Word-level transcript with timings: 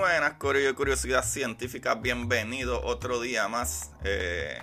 Buenas, 0.00 0.32
Corillo 0.38 0.74
Curiosidad 0.74 1.22
Científica. 1.22 1.94
Bienvenido 1.94 2.82
otro 2.82 3.20
día 3.20 3.48
más 3.48 3.90
eh, 4.02 4.58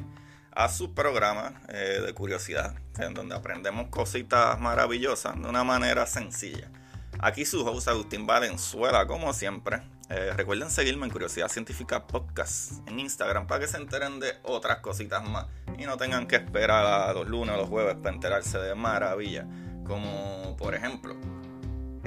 a 0.51 0.67
su 0.67 0.95
programa 0.95 1.61
eh, 1.69 2.01
de 2.03 2.11
curiosidad, 2.15 2.73
en 2.97 3.13
donde 3.13 3.35
aprendemos 3.35 3.89
cositas 3.89 4.59
maravillosas 4.59 5.39
de 5.39 5.47
una 5.47 5.63
manera 5.63 6.07
sencilla. 6.07 6.71
Aquí 7.19 7.45
su 7.45 7.63
host 7.63 7.87
Agustín 7.87 8.25
Valenzuela, 8.25 9.05
como 9.05 9.31
siempre. 9.31 9.83
Eh, 10.09 10.33
recuerden 10.35 10.71
seguirme 10.71 11.05
en 11.05 11.11
Curiosidad 11.11 11.49
Científica 11.49 12.07
Podcast 12.07 12.71
en 12.87 12.99
Instagram 12.99 13.45
para 13.45 13.59
que 13.59 13.67
se 13.67 13.77
enteren 13.77 14.19
de 14.19 14.33
otras 14.41 14.79
cositas 14.79 15.23
más 15.23 15.45
y 15.77 15.85
no 15.85 15.97
tengan 15.97 16.25
que 16.25 16.37
esperar 16.37 16.83
a 16.83 17.13
los 17.13 17.27
lunes 17.27 17.53
o 17.53 17.57
los 17.59 17.69
jueves 17.69 17.95
para 17.97 18.15
enterarse 18.15 18.57
de 18.57 18.73
maravillas. 18.73 19.45
Como 19.85 20.57
por 20.57 20.73
ejemplo, 20.73 21.15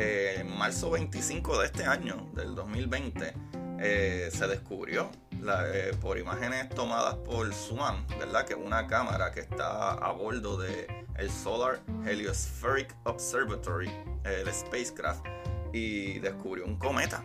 eh, 0.00 0.40
en 0.40 0.56
marzo 0.56 0.90
25 0.90 1.58
de 1.58 1.66
este 1.66 1.84
año, 1.84 2.26
del 2.34 2.54
2020, 2.54 3.34
eh, 3.80 4.30
se 4.32 4.46
descubrió 4.46 5.10
eh, 5.30 5.94
por 6.00 6.18
imágenes 6.18 6.70
tomadas 6.70 7.16
por 7.16 7.52
SWAN, 7.52 8.06
¿verdad? 8.18 8.46
Que 8.46 8.54
es 8.54 8.58
una 8.58 8.86
cámara 8.86 9.30
que 9.30 9.40
está 9.40 9.92
a 9.92 10.10
bordo 10.12 10.56
de 10.56 10.86
el 11.18 11.30
Solar 11.30 11.80
Heliospheric 12.06 12.96
Observatory, 13.04 13.90
el 14.24 14.50
spacecraft, 14.50 15.26
y 15.74 16.18
descubrió 16.18 16.64
un 16.64 16.76
cometa. 16.76 17.22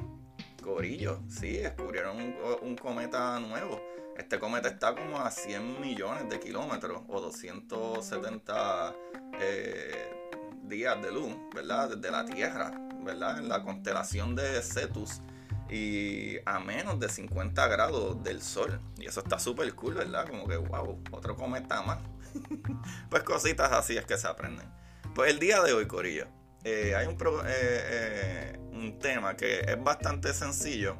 Corillo, 0.61 1.21
sí, 1.29 1.57
descubrieron 1.59 2.17
un, 2.17 2.35
un 2.61 2.75
cometa 2.75 3.39
nuevo. 3.39 3.81
Este 4.17 4.37
cometa 4.37 4.67
está 4.67 4.93
como 4.93 5.19
a 5.19 5.31
100 5.31 5.79
millones 5.79 6.29
de 6.29 6.41
kilómetros 6.41 7.03
o 7.07 7.21
270 7.21 8.95
eh, 9.39 10.24
días 10.67 11.01
de 11.01 11.11
luz, 11.11 11.33
¿verdad? 11.53 11.89
Desde 11.95 12.11
la 12.11 12.25
Tierra, 12.25 12.71
¿verdad? 13.03 13.39
En 13.39 13.49
la 13.49 13.63
constelación 13.63 14.35
de 14.35 14.61
Cetus 14.61 15.21
y 15.69 16.37
a 16.45 16.59
menos 16.59 16.99
de 16.99 17.09
50 17.09 17.67
grados 17.67 18.23
del 18.23 18.41
Sol. 18.41 18.79
Y 18.97 19.05
eso 19.05 19.19
está 19.21 19.39
súper 19.39 19.73
cool, 19.75 19.95
¿verdad? 19.95 20.27
Como 20.29 20.47
que, 20.47 20.57
wow, 20.57 21.01
otro 21.11 21.35
cometa 21.35 21.81
más. 21.81 21.99
pues 23.09 23.23
cositas 23.23 23.71
así 23.71 23.97
es 23.97 24.05
que 24.05 24.17
se 24.17 24.27
aprenden. 24.27 24.67
Pues 25.13 25.31
el 25.31 25.39
día 25.39 25.61
de 25.61 25.73
hoy, 25.73 25.87
Corillo, 25.87 26.27
eh, 26.63 26.93
hay 26.95 27.07
un, 27.07 27.17
pro- 27.17 27.41
eh, 27.45 27.47
eh, 27.49 28.59
un 28.73 28.99
tema 28.99 29.35
que 29.35 29.59
es 29.61 29.83
bastante 29.83 30.33
sencillo. 30.33 30.97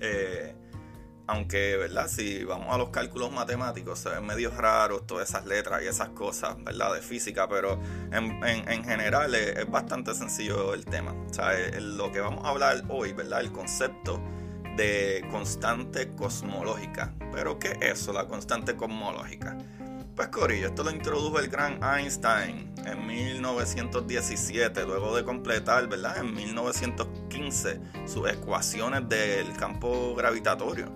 eh, 0.00 0.54
aunque, 1.30 1.76
¿verdad? 1.76 2.08
Si 2.08 2.44
vamos 2.44 2.74
a 2.74 2.78
los 2.78 2.90
cálculos 2.90 3.30
matemáticos, 3.32 3.98
se 4.00 4.08
ven 4.10 4.26
medio 4.26 4.50
raros 4.50 5.06
todas 5.06 5.28
esas 5.28 5.46
letras 5.46 5.82
y 5.82 5.86
esas 5.86 6.08
cosas, 6.10 6.56
¿verdad? 6.64 6.94
De 6.94 7.00
física, 7.02 7.48
pero 7.48 7.80
en, 8.12 8.42
en- 8.44 8.68
en 8.68 8.84
general 8.84 9.34
es, 9.34 9.70
bastante 9.70 10.14
sencillo 10.14 10.74
el 10.74 10.84
tema. 10.84 11.12
O 11.30 11.32
sea, 11.32 11.52
lo 11.80 12.10
que 12.10 12.20
vamos 12.20 12.44
a 12.44 12.48
hablar 12.48 12.82
hoy, 12.88 13.12
¿verdad? 13.12 13.40
El 13.40 13.52
concepto 13.52 14.20
de 14.76 15.24
constante 15.30 16.08
cosmológica. 16.14 17.14
¿Pero 17.32 17.58
qué 17.58 17.78
es 17.80 18.00
eso, 18.00 18.12
la 18.12 18.26
constante 18.26 18.74
cosmológica? 18.76 19.56
Pues 20.16 20.28
Corillo, 20.28 20.66
esto 20.68 20.82
lo 20.82 20.90
introdujo 20.90 21.38
el 21.38 21.48
gran 21.48 21.80
Einstein 21.82 22.74
en 22.84 23.06
1917, 23.06 24.84
luego 24.84 25.16
de 25.16 25.24
completar, 25.24 25.88
¿verdad? 25.88 26.18
En 26.18 26.34
1915 26.34 27.80
sus 28.06 28.28
ecuaciones 28.28 29.08
del 29.08 29.52
campo 29.56 30.14
gravitatorio. 30.14 30.92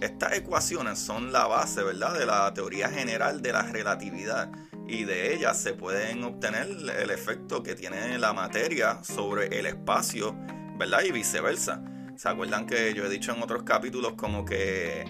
Estas 0.00 0.32
ecuaciones 0.34 0.98
son 0.98 1.32
la 1.32 1.46
base, 1.46 1.82
¿verdad? 1.82 2.18
De 2.18 2.26
la 2.26 2.52
teoría 2.52 2.88
general 2.88 3.40
de 3.42 3.52
la 3.52 3.62
relatividad 3.62 4.50
y 4.86 5.04
de 5.04 5.34
ellas 5.34 5.58
se 5.60 5.72
pueden 5.72 6.22
obtener 6.24 6.66
el 6.98 7.10
efecto 7.10 7.62
que 7.62 7.74
tiene 7.74 8.18
la 8.18 8.32
materia 8.32 9.02
sobre 9.02 9.46
el 9.58 9.66
espacio, 9.66 10.36
¿verdad? 10.78 11.02
Y 11.04 11.12
viceversa. 11.12 11.82
¿Se 12.16 12.28
acuerdan 12.28 12.66
que 12.66 12.92
yo 12.94 13.04
he 13.06 13.08
dicho 13.08 13.32
en 13.34 13.42
otros 13.42 13.62
capítulos 13.62 14.12
como 14.14 14.44
que 14.44 15.04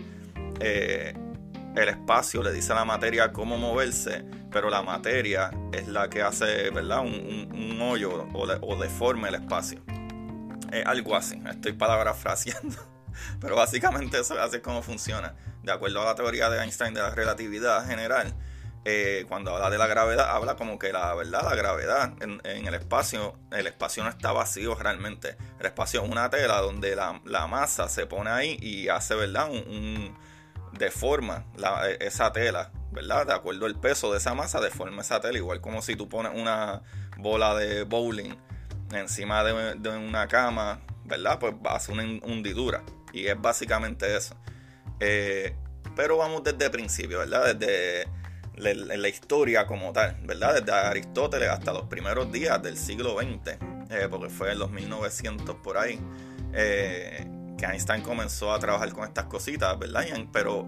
eh, 0.61 1.15
el 1.75 1.89
espacio 1.89 2.43
le 2.43 2.53
dice 2.53 2.73
a 2.73 2.77
la 2.77 2.85
materia 2.85 3.33
cómo 3.33 3.59
moverse, 3.59 4.25
pero 4.51 4.71
la 4.71 4.83
materia 4.83 5.51
es 5.73 5.89
la 5.89 6.09
que 6.09 6.23
hace, 6.23 6.71
¿verdad? 6.71 7.01
Un, 7.01 7.79
hoyo 7.83 8.27
o, 8.33 8.47
le- 8.47 8.59
o 8.61 8.77
deforme 8.77 9.29
el 9.29 9.35
espacio. 9.35 9.83
Eh, 10.73 10.85
algo 10.87 11.17
así, 11.17 11.43
estoy 11.51 11.73
parafraseando. 11.73 12.94
Pero 13.41 13.57
básicamente 13.57 14.21
eso 14.21 14.43
es 14.43 14.61
como 14.61 14.83
funciona. 14.83 15.35
De 15.63 15.73
acuerdo 15.73 16.03
a 16.03 16.05
la 16.07 16.15
teoría 16.15 16.51
de 16.51 16.63
Einstein 16.63 16.95
de 16.95 17.01
la 17.01 17.11
relatividad 17.11 17.87
general, 17.87 18.35
eh, 18.87 19.25
cuando 19.29 19.55
habla 19.55 19.71
de 19.71 19.79
la 19.79 19.87
gravedad, 19.87 20.29
habla 20.29 20.57
como 20.57 20.79
que 20.79 20.93
la 20.93 21.15
verdad, 21.15 21.43
la 21.43 21.55
gravedad 21.55 22.13
en, 22.21 22.41
el 22.45 22.75
espacio, 22.75 23.39
el 23.51 23.67
espacio 23.67 24.05
no 24.05 24.11
está 24.11 24.33
vacío 24.33 24.75
realmente. 24.75 25.37
El 25.59 25.67
espacio 25.67 26.05
es 26.05 26.11
una 26.11 26.29
tela 26.29 26.61
donde 26.61 26.95
la, 26.95 27.47
masa 27.47 27.89
se 27.89 28.07
pone 28.07 28.31
ahí 28.31 28.59
y 28.61 28.89
hace, 28.89 29.15
¿verdad? 29.15 29.51
Un, 29.51 30.17
deforma 30.73 31.47
esa 32.01 32.33
tela, 32.33 32.73
¿verdad? 32.91 33.27
De 33.27 33.33
acuerdo 33.33 33.67
al 33.67 33.79
peso 33.79 34.11
de 34.13 34.19
esa 34.19 34.35
masa, 34.35 34.61
deforma 34.61 35.03
esa 35.03 35.21
tela, 35.21 35.39
igual 35.39 35.61
como 35.61 35.81
si 35.81 35.97
tú 35.97 36.09
pones 36.09 36.33
una 36.35 36.83
bola 37.17 37.55
de 37.55 37.85
bowling 37.85 38.35
encima 38.93 39.43
de, 39.45 39.89
una 39.89 40.27
cama, 40.29 40.81
¿verdad? 41.05 41.39
Pues 41.39 41.55
hace 41.65 41.93
una 41.93 42.03
hundidura. 42.03 42.83
Y 43.15 43.29
es 43.29 43.41
básicamente 43.41 44.17
eso. 44.17 44.37
Eh, 45.01 45.55
pero 45.97 46.17
vamos 46.17 46.43
desde 46.43 46.65
el 46.65 46.71
principio, 46.71 47.21
¿verdad? 47.21 47.55
Desde 47.55 48.09
la 48.57 49.09
historia 49.09 49.67
como 49.67 49.93
tal, 49.93 50.17
¿verdad? 50.23 50.61
Desde 50.61 50.73
Aristóteles 50.73 51.49
hasta 51.49 51.73
los 51.73 51.85
primeros 51.85 52.31
días 52.31 52.63
del 52.63 52.77
siglo 52.77 53.17
XX, 53.19 53.59
eh, 53.91 54.09
porque 54.11 54.29
fue 54.29 54.53
en 54.53 54.59
los 54.59 54.71
1900 54.71 55.57
por 55.57 55.79
ahí, 55.79 56.01
eh, 56.53 57.27
que 57.57 57.65
Einstein 57.65 58.03
comenzó 58.03 58.53
a 58.53 58.59
trabajar 58.59 58.93
con 58.93 59.05
estas 59.05 59.27
cositas, 59.27 59.79
¿verdad? 59.79 60.05
Pero 60.33 60.67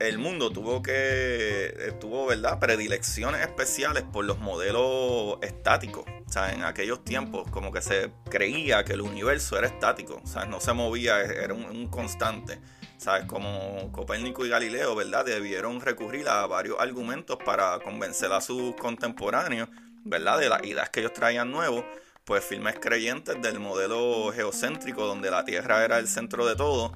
el 0.00 0.18
mundo 0.18 0.50
tuvo 0.50 0.82
que, 0.82 1.94
tuvo, 2.00 2.26
¿verdad? 2.26 2.58
Predilecciones 2.58 3.42
especiales 3.42 4.02
por 4.02 4.24
los 4.24 4.38
modelos 4.38 5.38
estáticos. 5.42 6.04
O 6.26 6.32
sea, 6.32 6.52
en 6.52 6.64
aquellos 6.64 7.04
tiempos 7.04 7.48
como 7.50 7.72
que 7.72 7.82
se 7.82 8.10
creía 8.28 8.84
que 8.84 8.94
el 8.94 9.02
universo 9.02 9.58
era 9.58 9.66
estático, 9.66 10.20
o 10.22 10.44
no 10.46 10.60
se 10.60 10.72
movía, 10.72 11.20
era 11.20 11.54
un 11.54 11.88
constante. 11.88 12.58
¿sabes? 13.00 13.24
Como 13.24 13.90
Copérnico 13.92 14.44
y 14.44 14.50
Galileo, 14.50 14.94
¿verdad? 14.94 15.24
Debieron 15.24 15.80
recurrir 15.80 16.28
a 16.28 16.46
varios 16.46 16.78
argumentos 16.78 17.38
para 17.42 17.78
convencer 17.80 18.30
a 18.30 18.42
sus 18.42 18.76
contemporáneos, 18.76 19.70
¿verdad? 20.04 20.38
De 20.38 20.50
las 20.50 20.62
ideas 20.64 20.90
que 20.90 21.00
ellos 21.00 21.14
traían 21.14 21.50
nuevos, 21.50 21.82
pues 22.24 22.44
firmes 22.44 22.78
creyentes 22.78 23.40
del 23.40 23.58
modelo 23.58 24.30
geocéntrico 24.34 25.06
donde 25.06 25.30
la 25.30 25.46
Tierra 25.46 25.82
era 25.82 25.98
el 25.98 26.08
centro 26.08 26.46
de 26.46 26.56
todo, 26.56 26.92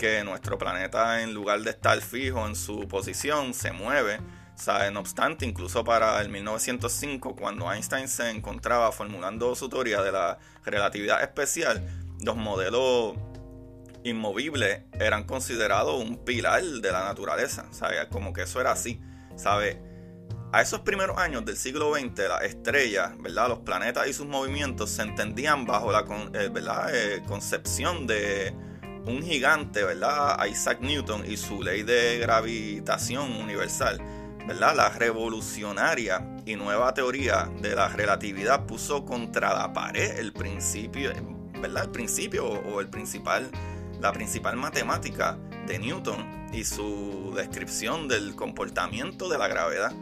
que 0.00 0.24
nuestro 0.24 0.56
planeta 0.56 1.20
en 1.20 1.34
lugar 1.34 1.60
de 1.60 1.70
estar 1.70 2.00
fijo 2.00 2.46
en 2.46 2.56
su 2.56 2.88
posición 2.88 3.52
se 3.52 3.70
mueve. 3.70 4.18
¿sabes? 4.54 4.90
No 4.90 5.00
obstante, 5.00 5.44
incluso 5.44 5.84
para 5.84 6.18
el 6.22 6.30
1905, 6.30 7.36
cuando 7.36 7.70
Einstein 7.70 8.08
se 8.08 8.30
encontraba 8.30 8.92
formulando 8.92 9.54
su 9.54 9.68
teoría 9.68 10.00
de 10.02 10.10
la 10.10 10.38
relatividad 10.64 11.22
especial, 11.22 11.86
los 12.22 12.34
modelos 12.34 13.14
inmovibles 14.02 14.84
eran 14.98 15.24
considerados 15.24 16.02
un 16.02 16.24
pilar 16.24 16.62
de 16.62 16.92
la 16.92 17.04
naturaleza, 17.04 17.66
¿sabes? 17.70 18.06
Como 18.10 18.32
que 18.32 18.42
eso 18.42 18.58
era 18.58 18.72
así, 18.72 19.02
¿sabes? 19.36 19.76
A 20.52 20.62
esos 20.62 20.80
primeros 20.80 21.18
años 21.18 21.44
del 21.44 21.58
siglo 21.58 21.94
XX, 21.94 22.26
las 22.26 22.42
estrellas, 22.44 23.12
¿verdad? 23.18 23.48
Los 23.48 23.58
planetas 23.60 24.08
y 24.08 24.14
sus 24.14 24.26
movimientos 24.26 24.90
se 24.90 25.02
entendían 25.02 25.66
bajo 25.66 25.92
la 25.92 26.06
eh, 26.32 26.48
¿verdad? 26.48 26.94
Eh, 26.94 27.22
concepción 27.28 28.06
de 28.06 28.54
un 29.10 29.22
gigante, 29.22 29.84
¿verdad? 29.84 30.44
Isaac 30.46 30.80
Newton 30.80 31.24
y 31.30 31.36
su 31.36 31.62
ley 31.62 31.82
de 31.82 32.18
gravitación 32.18 33.32
universal, 33.32 34.00
¿verdad? 34.46 34.74
La 34.76 34.88
revolucionaria 34.90 36.36
y 36.46 36.56
nueva 36.56 36.94
teoría 36.94 37.50
de 37.60 37.74
la 37.74 37.88
relatividad 37.88 38.66
puso 38.66 39.04
contra 39.04 39.52
la 39.52 39.72
pared 39.72 40.18
el 40.18 40.32
principio, 40.32 41.12
¿verdad? 41.60 41.84
El 41.84 41.90
principio 41.90 42.46
o 42.46 42.80
el 42.80 42.88
principal 42.88 43.50
la 44.00 44.12
principal 44.12 44.56
matemática 44.56 45.38
de 45.66 45.78
Newton 45.78 46.48
y 46.52 46.64
su 46.64 47.32
descripción 47.36 48.08
del 48.08 48.34
comportamiento 48.34 49.28
de 49.28 49.38
la 49.38 49.48
gravedad. 49.48 49.92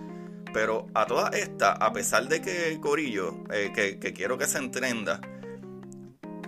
Pero 0.53 0.87
a 0.95 1.05
todas 1.07 1.35
estas, 1.35 1.77
a 1.81 1.93
pesar 1.93 2.27
de 2.29 2.41
que 2.41 2.79
Corillo, 2.81 3.45
eh, 3.53 3.71
que, 3.75 4.13
quiero 4.15 4.39
que 4.39 4.47
se 4.47 4.59
entenda, 4.59 5.21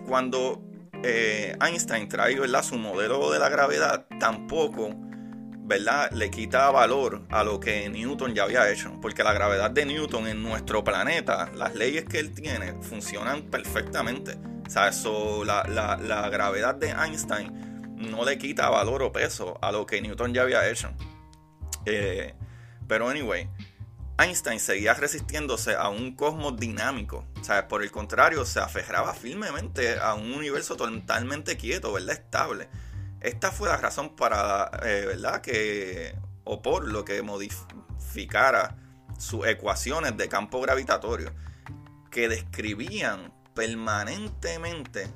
cuando 0.06 0.62
eh, 1.02 1.56
Einstein 1.60 2.08
trae 2.08 2.36
su 2.62 2.76
modelo 2.76 3.30
de 3.30 3.38
la 3.38 3.48
gravedad, 3.48 4.06
tampoco 4.18 4.94
¿verdad? 5.70 6.10
le 6.10 6.30
quita 6.30 6.70
valor 6.70 7.26
a 7.30 7.44
lo 7.44 7.60
que 7.60 7.88
Newton 7.88 8.34
ya 8.34 8.42
había 8.42 8.70
hecho. 8.70 8.98
Porque 9.00 9.22
la 9.22 9.32
gravedad 9.32 9.70
de 9.70 9.86
Newton 9.86 10.26
en 10.26 10.42
nuestro 10.42 10.82
planeta, 10.82 11.50
las 11.54 11.74
leyes 11.74 12.04
que 12.04 12.18
él 12.18 12.34
tiene, 12.34 12.74
funcionan 12.82 13.44
perfectamente. 13.44 14.36
O 14.66 14.70
sea, 14.70 14.88
eso, 14.88 15.44
la, 15.44 15.64
la, 15.64 16.28
gravedad 16.28 16.74
de 16.74 16.90
Einstein 16.90 17.96
no 17.96 18.24
le 18.24 18.38
quita 18.38 18.68
valor 18.68 19.02
o 19.02 19.12
peso 19.12 19.58
a 19.62 19.72
lo 19.72 19.86
que 19.86 20.00
Newton 20.00 20.34
ya 20.34 20.42
había 20.42 20.68
hecho. 20.68 20.90
Eh, 21.86 22.34
pero 22.86 23.08
anyway, 23.08 23.48
Einstein 24.20 24.60
seguía 24.60 24.92
resistiéndose 24.94 25.74
a 25.74 25.88
un 25.88 26.14
cosmos 26.14 26.56
dinámico. 26.58 27.24
O 27.40 27.44
sea, 27.44 27.68
por 27.68 27.82
el 27.82 27.90
contrario, 27.90 28.44
se 28.44 28.60
aferraba 28.60 29.14
firmemente 29.14 29.98
a 29.98 30.14
un 30.14 30.32
universo 30.32 30.76
totalmente 30.76 31.56
quieto, 31.56 31.92
¿verdad? 31.92 32.16
Estable. 32.16 32.68
Esta 33.20 33.50
fue 33.50 33.68
la 33.68 33.76
razón 33.76 34.16
para, 34.16 34.70
eh, 34.84 35.04
¿verdad? 35.06 35.40
Que, 35.40 36.14
o 36.44 36.60
por 36.60 36.86
lo 36.86 37.04
que 37.04 37.22
modificara 37.22 38.76
sus 39.18 39.46
ecuaciones 39.46 40.16
de 40.16 40.28
campo 40.28 40.60
gravitatorio, 40.60 41.32
que 42.10 42.28
describían 42.28 43.32
permanentemente 43.54 45.08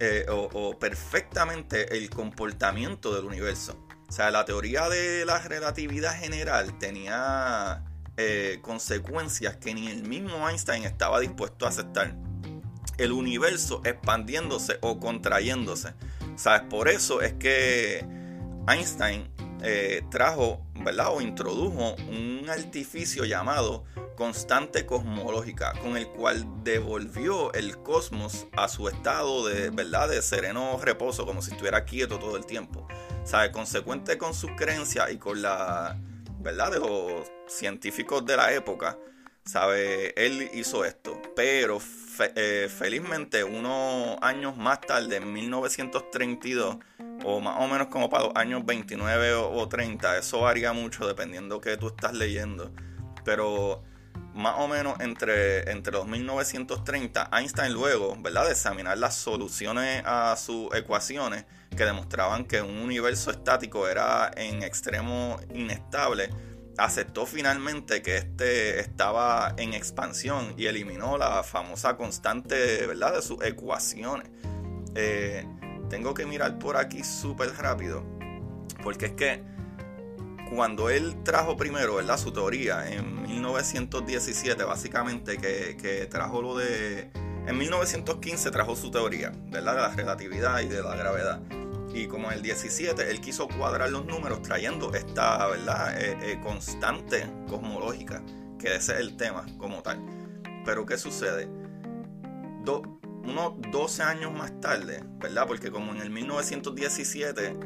eh, 0.00 0.26
o, 0.30 0.78
perfectamente 0.78 1.96
el 1.96 2.08
comportamiento 2.08 3.14
del 3.14 3.24
universo. 3.24 3.76
O 4.08 4.12
sea, 4.12 4.30
la 4.30 4.44
teoría 4.44 4.88
de 4.88 5.26
la 5.26 5.38
relatividad 5.40 6.18
general 6.18 6.78
tenía 6.78 7.84
eh, 8.20 8.58
consecuencias 8.62 9.56
que 9.58 9.72
ni 9.72 9.86
el 9.86 10.02
mismo 10.02 10.48
Einstein 10.48 10.82
estaba 10.82 11.20
dispuesto 11.20 11.66
a 11.66 11.68
aceptar. 11.68 12.16
El 12.96 13.12
universo 13.12 13.80
expandiéndose 13.84 14.78
o 14.80 14.98
contrayéndose. 14.98 15.94
¿Sabes? 16.34 16.62
Por 16.68 16.88
eso 16.88 17.22
es 17.22 17.34
que 17.34 18.04
Einstein 18.66 19.30
eh, 19.62 20.02
trajo, 20.10 20.60
¿verdad? 20.74 21.14
O 21.14 21.20
introdujo 21.20 21.94
un 22.08 22.44
artificio 22.50 23.24
llamado 23.24 23.84
constante 24.16 24.84
cosmológica, 24.84 25.74
con 25.80 25.96
el 25.96 26.08
cual 26.08 26.44
devolvió 26.64 27.52
el 27.52 27.78
cosmos 27.78 28.48
a 28.56 28.66
su 28.66 28.88
estado 28.88 29.46
de, 29.46 29.70
¿verdad? 29.70 30.08
De 30.08 30.22
sereno 30.22 30.76
reposo, 30.82 31.24
como 31.24 31.40
si 31.40 31.52
estuviera 31.52 31.84
quieto 31.84 32.18
todo 32.18 32.36
el 32.36 32.46
tiempo. 32.46 32.88
¿Sabe? 33.22 33.52
Consecuente 33.52 34.18
con 34.18 34.34
sus 34.34 34.50
creencias 34.56 35.12
y 35.12 35.18
con 35.18 35.40
la, 35.40 35.96
¿verdad? 36.38 36.72
De 36.72 36.78
los 36.80 37.30
científicos 37.46 38.24
de 38.24 38.36
la 38.36 38.52
época, 38.52 38.98
¿sabe? 39.44 40.12
Él 40.16 40.50
hizo 40.54 40.84
esto, 40.84 41.20
pero 41.34 41.80
eh, 42.34 42.68
felizmente 42.68 43.44
unos 43.44 44.18
años 44.20 44.56
más 44.56 44.80
tarde, 44.80 45.16
en 45.16 45.32
1932, 45.32 46.76
o 47.24 47.40
más 47.40 47.56
o 47.58 47.68
menos 47.68 47.88
como 47.88 48.08
para 48.08 48.24
los 48.24 48.36
años 48.36 48.64
29 48.64 49.34
o, 49.34 49.68
30, 49.68 50.18
eso 50.18 50.40
varía 50.40 50.72
mucho 50.72 51.06
dependiendo 51.06 51.60
que 51.60 51.76
tú 51.76 51.88
estás 51.88 52.12
leyendo, 52.14 52.72
pero 53.24 53.82
más 54.34 54.54
o 54.58 54.68
menos 54.68 55.00
entre, 55.00 55.70
entre 55.70 55.92
los 55.92 56.06
1930, 56.06 57.30
Einstein 57.32 57.72
luego, 57.72 58.16
¿verdad?, 58.20 58.46
de 58.46 58.52
examinar 58.52 58.98
las 58.98 59.16
soluciones 59.16 60.02
a 60.04 60.36
sus 60.36 60.72
ecuaciones 60.74 61.44
que 61.76 61.84
demostraban 61.84 62.44
que 62.44 62.60
un 62.60 62.78
universo 62.78 63.30
estático 63.30 63.88
era 63.88 64.30
en 64.36 64.62
extremo 64.62 65.38
inestable, 65.54 66.30
aceptó 66.78 67.26
finalmente 67.26 68.02
que 68.02 68.16
este 68.16 68.80
estaba 68.80 69.54
en 69.56 69.74
expansión 69.74 70.54
y 70.56 70.66
eliminó 70.66 71.18
la 71.18 71.42
famosa 71.42 71.96
constante, 71.96 72.86
¿verdad?, 72.86 73.14
de 73.14 73.22
sus 73.22 73.42
ecuaciones. 73.44 74.28
Eh, 74.94 75.46
tengo 75.90 76.14
que 76.14 76.24
mirar 76.24 76.58
por 76.58 76.76
aquí 76.76 77.02
súper 77.02 77.52
rápido, 77.56 78.04
porque 78.82 79.06
es 79.06 79.12
que 79.12 79.42
cuando 80.54 80.88
él 80.88 81.22
trajo 81.24 81.56
primero, 81.56 81.96
¿verdad?, 81.96 82.16
su 82.16 82.32
teoría 82.32 82.88
en 82.90 83.22
1917, 83.22 84.64
básicamente, 84.64 85.36
que, 85.38 85.76
que 85.76 86.06
trajo 86.06 86.40
lo 86.40 86.56
de... 86.56 87.10
En 87.48 87.56
1915 87.56 88.50
trajo 88.50 88.76
su 88.76 88.90
teoría, 88.90 89.32
¿verdad?, 89.46 89.74
de 89.74 89.80
la 89.80 89.88
relatividad 89.88 90.60
y 90.60 90.68
de 90.68 90.82
la 90.82 90.94
gravedad. 90.94 91.40
Y 91.94 92.06
como 92.06 92.30
en 92.30 92.36
el 92.36 92.42
17 92.42 93.10
él 93.10 93.22
quiso 93.22 93.48
cuadrar 93.48 93.90
los 93.90 94.04
números 94.04 94.42
trayendo 94.42 94.92
esta, 94.92 95.46
¿verdad?, 95.46 95.98
eh, 95.98 96.18
eh, 96.20 96.40
constante 96.42 97.26
cosmológica, 97.48 98.22
que 98.58 98.74
ese 98.74 98.92
es 98.92 99.00
el 99.00 99.16
tema 99.16 99.46
como 99.56 99.80
tal. 99.82 99.98
Pero 100.66 100.84
¿qué 100.84 100.98
sucede? 100.98 101.48
unos 103.24 103.54
12 103.72 104.02
años 104.02 104.32
más 104.32 104.60
tarde, 104.60 105.02
¿verdad? 105.18 105.46
Porque 105.46 105.70
como 105.70 105.92
en 105.92 106.02
el 106.02 106.10
1917 106.10 107.56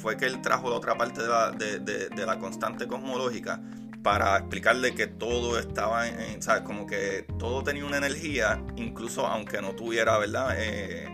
fue 0.00 0.16
que 0.16 0.26
él 0.26 0.40
trajo 0.40 0.70
la 0.70 0.76
otra 0.76 0.96
parte 0.96 1.22
de 1.22 1.28
la, 1.28 1.50
de, 1.50 2.24
la 2.24 2.38
constante 2.38 2.86
cosmológica 2.86 3.60
para 4.02 4.36
explicarle 4.36 4.94
que 4.94 5.06
todo 5.06 5.58
estaba 5.58 6.08
en, 6.08 6.42
¿sabes? 6.42 6.62
Como 6.62 6.86
que 6.86 7.26
todo 7.38 7.62
tenía 7.62 7.84
una 7.84 7.98
energía, 7.98 8.62
incluso 8.76 9.26
aunque 9.26 9.62
no 9.62 9.74
tuviera, 9.74 10.18
¿verdad? 10.18 10.54
Eh, 10.58 11.08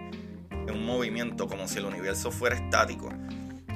un 0.73 0.85
movimiento 0.85 1.49
como 1.49 1.68
si 1.68 1.78
el 1.78 1.87
universo 1.87 2.30
fuera 2.30 2.57
estático. 2.57 3.11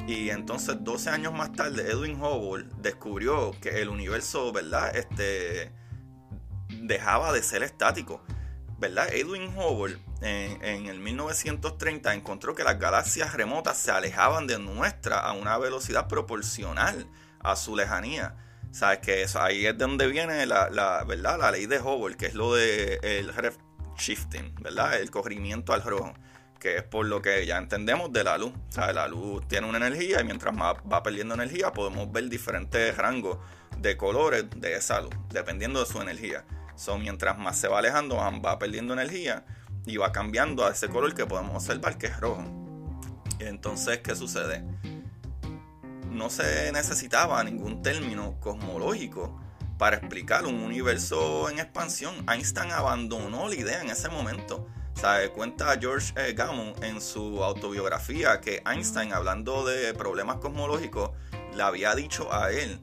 Y 0.06 0.30
entonces 0.30 0.76
12 0.80 1.10
años 1.10 1.32
más 1.32 1.52
tarde 1.52 1.90
Edwin 1.90 2.20
Hubble 2.20 2.66
descubrió 2.78 3.52
que 3.60 3.80
el 3.80 3.88
universo, 3.88 4.52
¿verdad? 4.52 4.94
Este 4.96 5.72
dejaba 6.68 7.32
de 7.32 7.42
ser 7.42 7.62
estático. 7.62 8.22
¿Verdad? 8.78 9.14
Edwin 9.14 9.56
Hubble 9.56 9.96
en, 10.22 10.64
en, 10.64 10.86
el 10.86 10.98
1930 10.98 12.14
encontró 12.14 12.56
que 12.56 12.64
las 12.64 12.80
galaxias 12.80 13.32
remotas 13.32 13.78
se 13.78 13.92
alejaban 13.92 14.48
de 14.48 14.58
nuestra 14.58 15.20
a 15.20 15.32
una 15.34 15.56
velocidad 15.56 16.08
proporcional 16.08 17.06
a 17.38 17.54
su 17.54 17.76
lejanía. 17.76 18.34
¿Sabes 18.72 19.00
que 19.00 19.22
eso, 19.22 19.40
Ahí 19.40 19.66
es 19.66 19.76
de 19.76 19.84
donde 19.84 20.06
viene 20.06 20.46
la, 20.46 21.04
¿verdad? 21.06 21.38
la 21.38 21.50
ley 21.50 21.66
de 21.66 21.78
Hubble, 21.78 22.16
que 22.16 22.26
es 22.26 22.34
lo 22.34 22.54
de 22.54 22.98
el 23.02 23.30
shifting, 23.98 24.54
¿verdad? 24.60 24.98
El 24.98 25.10
corrimiento 25.10 25.74
al 25.74 25.82
rojo, 25.82 26.14
que 26.58 26.78
es 26.78 26.82
por 26.82 27.04
lo 27.04 27.20
que 27.20 27.44
ya 27.44 27.58
entendemos 27.58 28.10
de 28.12 28.24
la 28.24 28.38
luz. 28.38 28.52
¿sabes? 28.70 28.94
La 28.94 29.06
luz 29.08 29.46
tiene 29.46 29.68
una 29.68 29.76
energía 29.76 30.22
y 30.22 30.24
mientras 30.24 30.54
más 30.54 30.76
va 30.90 31.02
perdiendo 31.02 31.34
energía 31.34 31.72
podemos 31.74 32.10
ver 32.10 32.30
diferentes 32.30 32.96
rangos 32.96 33.38
de 33.76 33.98
colores 33.98 34.46
de 34.56 34.74
esa 34.74 35.02
luz, 35.02 35.14
dependiendo 35.28 35.80
de 35.80 35.86
su 35.86 36.00
energía. 36.00 36.46
So, 36.74 36.98
mientras 36.98 37.36
más 37.38 37.58
se 37.58 37.68
va 37.68 37.78
alejando, 37.78 38.16
va 38.16 38.58
perdiendo 38.58 38.94
energía 38.94 39.44
y 39.84 39.98
va 39.98 40.12
cambiando 40.12 40.64
a 40.64 40.70
ese 40.70 40.88
color 40.88 41.14
que 41.14 41.26
podemos 41.26 41.56
observar 41.56 41.98
que 41.98 42.06
es 42.06 42.18
rojo. 42.18 42.44
Entonces, 43.38 43.98
¿qué 43.98 44.14
sucede? 44.14 44.64
No 46.12 46.30
se 46.30 46.70
necesitaba 46.72 47.42
ningún 47.44 47.82
término 47.82 48.38
cosmológico 48.40 49.40
para 49.78 49.96
explicar 49.96 50.46
un 50.46 50.62
universo 50.62 51.48
en 51.50 51.58
expansión. 51.58 52.14
Einstein 52.30 52.70
abandonó 52.70 53.48
la 53.48 53.54
idea 53.54 53.80
en 53.80 53.90
ese 53.90 54.08
momento. 54.08 54.66
¿Sabe? 54.94 55.30
Cuenta 55.30 55.76
George 55.80 56.12
eh, 56.16 56.34
Gamow 56.34 56.74
en 56.82 57.00
su 57.00 57.42
autobiografía 57.42 58.40
que 58.40 58.62
Einstein, 58.64 59.12
hablando 59.12 59.64
de 59.64 59.94
problemas 59.94 60.36
cosmológicos, 60.36 61.10
le 61.56 61.62
había 61.62 61.94
dicho 61.94 62.32
a 62.32 62.52
él, 62.52 62.78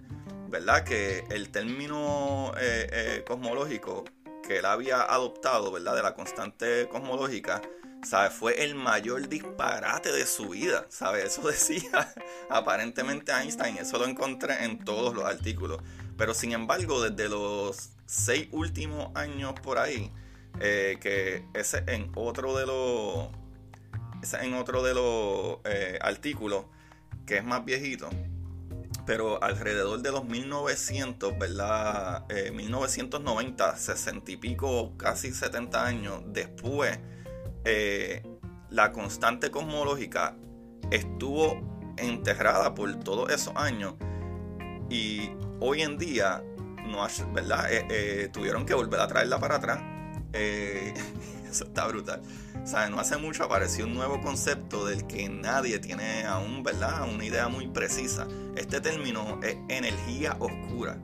¿verdad? 0.50 0.84
Que 0.84 1.24
el 1.30 1.50
término 1.50 2.52
eh, 2.58 2.90
eh, 2.92 3.24
cosmológico 3.26 4.04
que 4.46 4.58
él 4.58 4.66
había 4.66 5.04
adoptado, 5.04 5.72
¿verdad? 5.72 5.96
De 5.96 6.04
la 6.04 6.16
constante 6.16 6.90
cosmológica, 6.90 7.62
¿sabes? 8.03 8.34
Fue 8.34 8.63
el 8.63 8.75
mayor 8.75 9.27
disparate 9.27 10.12
de 10.12 10.25
su 10.25 10.50
vida, 10.50 10.86
¿sabes? 10.89 11.25
Eso 11.25 11.41
decía 11.48 12.13
aparentemente 12.50 13.32
Einstein, 13.32 13.77
eso 13.77 13.98
lo 13.98 14.06
encontré 14.06 14.63
en 14.63 14.84
todos 14.84 15.13
los 15.13 15.25
artículos. 15.25 15.82
Pero 16.18 16.34
sin 16.34 16.51
embargo, 16.51 17.01
desde 17.01 17.29
los 17.29 17.91
seis 18.06 18.48
últimos 18.51 19.15
años 19.15 19.53
por 19.62 19.77
ahí, 19.77 20.12
eh, 20.60 20.98
que 21.00 21.46
ese 21.53 21.84
en 21.88 22.12
otro 22.15 22.58
de 22.58 22.65
los, 22.65 23.29
en 24.41 24.53
otro 24.56 24.84
de 24.84 24.94
los 24.94 25.60
eh, 25.63 26.00
artículos, 26.01 26.65
que 27.25 27.38
es 27.38 27.44
más 27.44 27.63
viejito, 27.63 28.10
pero 29.06 29.41
alrededor 29.44 30.01
de 30.01 30.12
los 30.12 30.25
1900, 30.25 31.38
¿verdad? 31.39 32.25
1990, 32.53 33.70
eh, 33.70 33.77
60 33.77 34.32
y 34.32 34.38
pico, 34.38 34.98
casi 34.98 35.32
70 35.32 35.86
años 35.86 36.22
después 36.27 37.00
eh, 37.66 38.24
la 38.70 38.92
constante 38.92 39.51
cosmológica 39.51 40.36
estuvo 40.92 41.60
enterrada 41.98 42.74
por 42.74 42.96
todos 43.00 43.32
esos 43.32 43.56
años 43.56 43.96
y 44.89 45.32
hoy 45.60 45.82
en 45.82 45.98
día 45.98 46.44
no 46.86 47.06
¿verdad? 47.34 47.72
Eh, 47.72 47.86
eh, 47.89 48.30
tuvieron 48.32 48.66
que 48.66 48.74
volver 48.74 49.00
a 49.00 49.08
traerla 49.08 49.39
para 49.39 49.56
atrás. 49.56 49.80
eso 50.34 51.66
está 51.66 51.88
brutal. 51.88 52.22
O 52.56 52.89
no 52.89 53.00
hace 53.00 53.18
mucho 53.18 53.44
apareció 53.44 53.86
un 53.86 53.94
nuevo 53.94 54.22
concepto 54.22 54.86
del 54.86 55.06
que 55.08 55.30
nadie 55.30 55.80
tiene 55.80 56.25
aún, 56.25 56.63
¿verdad? 56.63 57.08
Una 57.12 57.25
idea 57.25 57.48
muy 57.48 57.68
precisa. 57.68 58.28
Este 58.56 58.82
término 58.82 59.39
es 59.44 59.58
energía 59.70 60.36
oscura 60.39 60.98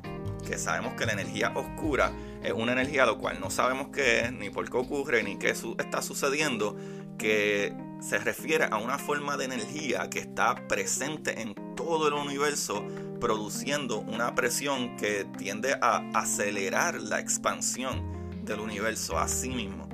que 0.45 0.57
sabemos 0.57 0.93
que 0.93 1.05
la 1.05 1.13
energía 1.13 1.51
oscura 1.55 2.13
es 2.43 2.53
una 2.53 2.71
energía 2.71 3.05
lo 3.05 3.17
cual 3.17 3.39
no 3.39 3.49
sabemos 3.49 3.87
qué 3.93 4.21
es, 4.21 4.31
ni 4.31 4.49
por 4.49 4.69
qué 4.69 4.77
ocurre, 4.77 5.23
ni 5.23 5.37
qué 5.37 5.49
está 5.49 6.01
sucediendo, 6.01 6.77
que 7.17 7.73
se 7.99 8.19
refiere 8.19 8.65
a 8.65 8.77
una 8.77 8.97
forma 8.97 9.35
de 9.37 9.45
energía 9.45 10.09
que 10.09 10.19
está 10.19 10.67
presente 10.67 11.41
en 11.41 11.55
todo 11.75 12.07
el 12.07 12.13
universo, 12.13 12.85
produciendo 13.19 13.99
una 13.99 14.35
presión 14.35 14.95
que 14.97 15.25
tiende 15.37 15.75
a 15.81 16.07
acelerar 16.13 17.01
la 17.01 17.19
expansión 17.19 18.45
del 18.45 18.59
universo 18.59 19.17
a 19.17 19.27
sí 19.27 19.49
mismo. 19.49 19.89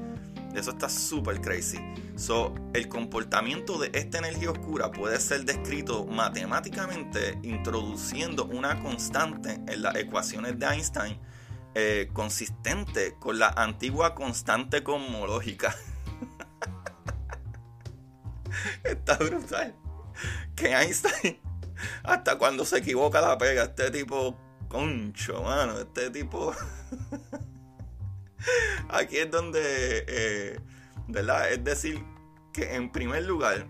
Eso 0.54 0.72
está 0.72 0.90
súper 0.90 1.40
crazy. 1.40 1.80
So, 2.22 2.54
el 2.76 2.88
comportamiento 2.88 3.80
de 3.80 3.90
esta 3.96 4.20
energía 4.20 4.52
oscura 4.52 4.92
puede 4.92 5.20
ser 5.20 5.44
descrito 5.44 6.06
matemáticamente 6.06 7.40
introduciendo 7.42 8.46
una 8.46 8.80
constante 8.80 9.60
en 9.68 9.82
las 9.82 9.96
ecuaciones 9.96 10.60
de 10.60 10.68
Einstein 10.68 11.20
eh, 11.74 12.12
consistente 12.14 13.16
con 13.20 13.40
la 13.40 13.48
antigua 13.48 14.14
constante 14.14 14.84
cosmológica. 14.84 15.76
está 18.84 19.18
brutal. 19.18 19.76
Que 20.56 20.76
Einstein, 20.76 21.40
hasta 22.04 22.38
cuando 22.38 22.66
se 22.66 22.78
equivoca 22.78 23.20
la 23.20 23.36
pega, 23.40 23.64
este 23.64 23.90
tipo, 23.90 24.38
concho, 24.68 25.42
mano, 25.42 25.80
este 25.80 26.12
tipo... 26.12 26.54
Aquí 28.90 29.18
es 29.18 29.32
donde, 29.32 30.06
eh, 30.08 30.60
¿verdad? 31.08 31.52
Es 31.52 31.64
decir, 31.64 32.11
que 32.52 32.76
en 32.76 32.92
primer 32.92 33.24
lugar, 33.24 33.68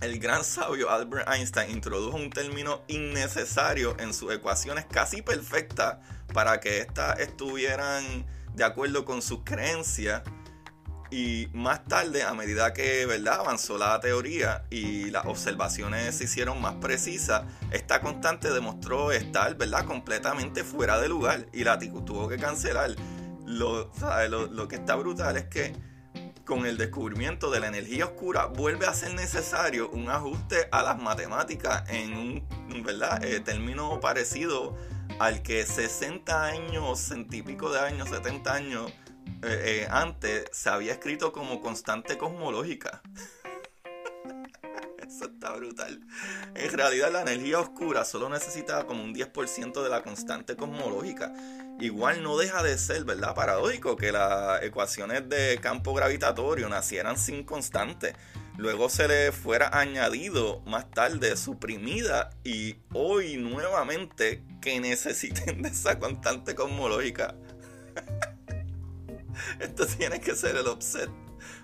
el 0.00 0.18
gran 0.18 0.44
sabio 0.44 0.90
Albert 0.90 1.28
Einstein 1.28 1.70
introdujo 1.70 2.16
un 2.16 2.30
término 2.30 2.82
innecesario 2.88 3.96
en 3.98 4.14
sus 4.14 4.32
ecuaciones 4.32 4.86
casi 4.86 5.22
perfectas 5.22 5.98
para 6.32 6.60
que 6.60 6.78
éstas 6.78 7.18
estuvieran 7.20 8.24
de 8.54 8.64
acuerdo 8.64 9.04
con 9.04 9.22
sus 9.22 9.40
creencias. 9.44 10.22
Y 11.12 11.48
más 11.52 11.84
tarde, 11.86 12.22
a 12.22 12.34
medida 12.34 12.72
que 12.72 13.04
¿verdad? 13.04 13.40
avanzó 13.40 13.76
la 13.76 13.98
teoría 13.98 14.64
y 14.70 15.10
las 15.10 15.26
observaciones 15.26 16.14
se 16.14 16.24
hicieron 16.24 16.60
más 16.60 16.76
precisas, 16.76 17.42
esta 17.72 18.00
constante 18.00 18.52
demostró 18.52 19.10
estar 19.10 19.56
¿verdad? 19.56 19.86
completamente 19.86 20.62
fuera 20.62 21.00
de 21.00 21.08
lugar 21.08 21.46
y 21.52 21.64
la 21.64 21.80
tuvo 21.80 22.28
que 22.28 22.36
cancelar 22.36 22.94
lo, 23.50 23.90
lo, 24.50 24.68
que 24.68 24.76
está 24.76 24.94
brutal 24.94 25.36
es 25.36 25.46
que 25.46 25.74
con 26.50 26.66
el 26.66 26.76
descubrimiento 26.76 27.48
de 27.48 27.60
la 27.60 27.68
energía 27.68 28.06
oscura 28.06 28.46
vuelve 28.46 28.84
a 28.84 28.92
ser 28.92 29.14
necesario 29.14 29.88
un 29.90 30.10
ajuste 30.10 30.66
a 30.72 30.82
las 30.82 31.00
matemáticas 31.00 31.88
en 31.88 32.12
un 32.12 32.82
¿verdad? 32.82 33.22
Eh, 33.22 33.38
término 33.38 34.00
parecido 34.00 34.76
al 35.20 35.42
que 35.42 35.64
60 35.64 36.44
años, 36.44 36.98
científicos 36.98 37.72
de 37.72 37.78
años, 37.78 38.08
70 38.08 38.52
años 38.52 38.90
eh, 39.44 39.84
eh, 39.84 39.88
antes 39.92 40.46
se 40.50 40.70
había 40.70 40.94
escrito 40.94 41.30
como 41.30 41.60
constante 41.60 42.18
cosmológica. 42.18 43.00
Eso 45.10 45.24
está 45.24 45.52
brutal. 45.56 46.00
En 46.54 46.70
realidad 46.70 47.10
la 47.12 47.22
energía 47.22 47.58
oscura 47.58 48.04
solo 48.04 48.28
necesitaba 48.28 48.86
como 48.86 49.02
un 49.02 49.12
10% 49.12 49.82
de 49.82 49.88
la 49.88 50.02
constante 50.02 50.54
cosmológica. 50.54 51.32
Igual 51.80 52.22
no 52.22 52.36
deja 52.36 52.62
de 52.62 52.78
ser, 52.78 53.02
¿verdad? 53.04 53.34
Paradójico 53.34 53.96
que 53.96 54.12
las 54.12 54.62
ecuaciones 54.62 55.28
de 55.28 55.58
campo 55.60 55.94
gravitatorio 55.94 56.68
nacieran 56.68 57.18
sin 57.18 57.42
constante. 57.42 58.14
Luego 58.56 58.88
se 58.88 59.08
le 59.08 59.32
fuera 59.32 59.76
añadido 59.76 60.60
más 60.60 60.88
tarde 60.92 61.36
suprimida 61.36 62.30
y 62.44 62.76
hoy 62.92 63.36
nuevamente 63.36 64.44
que 64.60 64.78
necesiten 64.78 65.62
de 65.62 65.70
esa 65.70 65.98
constante 65.98 66.54
cosmológica. 66.54 67.34
Esto 69.58 69.86
tiene 69.86 70.20
que 70.20 70.36
ser 70.36 70.54
el 70.54 70.68
offset 70.68 71.10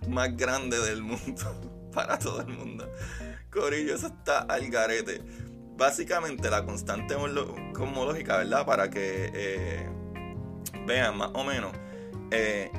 más 0.08 0.36
grande 0.36 0.80
del 0.80 1.02
mundo 1.02 1.90
para 1.94 2.18
todo 2.18 2.40
el 2.40 2.48
mundo. 2.48 2.90
Corillo, 3.56 3.94
eso 3.94 4.08
está 4.08 4.40
al 4.40 4.68
garete. 4.68 5.22
Básicamente 5.76 6.50
la 6.50 6.64
constante 6.64 7.16
cosmológica, 7.72 8.38
¿verdad? 8.38 8.66
Para 8.66 8.90
que 8.90 9.30
eh, 9.34 9.88
vean 10.86 11.16
más 11.16 11.30
o 11.34 11.42
menos, 11.42 11.72
eh, 12.30 12.70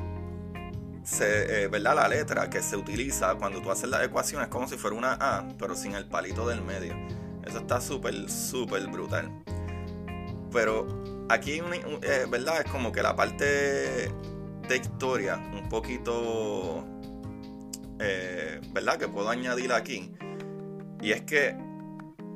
eh, 1.19 1.69
¿verdad? 1.71 1.95
La 1.95 2.07
letra 2.07 2.49
que 2.49 2.61
se 2.61 2.75
utiliza 2.75 3.35
cuando 3.35 3.61
tú 3.61 3.71
haces 3.71 3.89
la 3.89 4.03
ecuación 4.03 4.41
es 4.41 4.47
como 4.49 4.67
si 4.67 4.77
fuera 4.77 4.95
una 4.95 5.13
A, 5.19 5.47
pero 5.57 5.75
sin 5.75 5.93
el 5.95 6.07
palito 6.07 6.47
del 6.47 6.61
medio. 6.61 6.93
Eso 7.45 7.59
está 7.59 7.81
súper, 7.81 8.29
súper 8.29 8.87
brutal. 8.87 9.31
Pero 10.51 11.25
aquí, 11.29 11.61
¿verdad? 12.29 12.61
Es 12.65 12.71
como 12.71 12.91
que 12.91 13.01
la 13.01 13.15
parte 13.15 13.45
de 13.45 14.77
historia, 14.77 15.37
un 15.37 15.69
poquito, 15.69 16.83
¿verdad? 18.73 18.97
Que 18.97 19.07
puedo 19.07 19.29
añadir 19.29 19.71
aquí 19.71 20.17
y 21.01 21.11
es 21.11 21.21
que, 21.21 21.55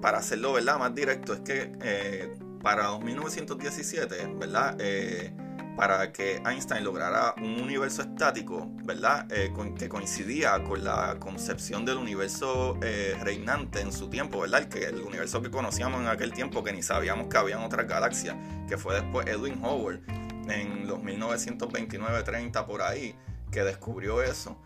para 0.02 0.20
hacerlo 0.20 0.54
¿verdad? 0.54 0.80
más 0.80 0.94
directo, 0.96 1.34
es 1.34 1.42
que 1.42 1.72
eh, 1.82 2.32
para 2.62 2.98
1917, 2.98 4.36
¿verdad? 4.40 4.78
Eh, 4.80 5.34
para 5.76 6.12
que 6.12 6.42
Einstein 6.46 6.84
lograra 6.84 7.34
un 7.38 7.62
universo 7.62 8.02
estático, 8.02 8.70
¿verdad? 8.84 9.26
Eh, 9.32 9.52
que 9.78 9.90
coincidía 9.90 10.62
con 10.64 10.84
la 10.84 11.18
concepción 11.20 11.86
del 11.86 11.98
universo 11.98 12.78
eh, 12.84 13.16
reinante 13.22 13.82
en 13.82 13.92
su 13.92 14.10
tiempo, 14.10 14.42
¿verdad? 14.42 14.62
El, 14.62 14.70
que, 14.70 14.86
el 14.86 15.02
universo 15.02 15.42
que 15.42 15.50
conocíamos 15.50 16.02
en 16.02 16.08
aquel 16.08 16.34
tiempo, 16.34 16.64
que 16.64 16.74
ni 16.74 16.84
sabíamos 16.84 17.28
que 17.28 17.38
habían 17.38 17.62
otras 17.62 17.88
galaxias, 17.88 18.36
que 18.68 18.78
fue 18.78 18.96
después 18.96 19.28
Edwin 19.28 19.64
Howard 19.64 20.02
en 20.50 20.88
los 20.88 21.00
1929-30 21.00 22.66
por 22.66 22.82
ahí, 22.82 23.16
que 23.52 23.64
descubrió 23.64 24.22
eso, 24.22 24.58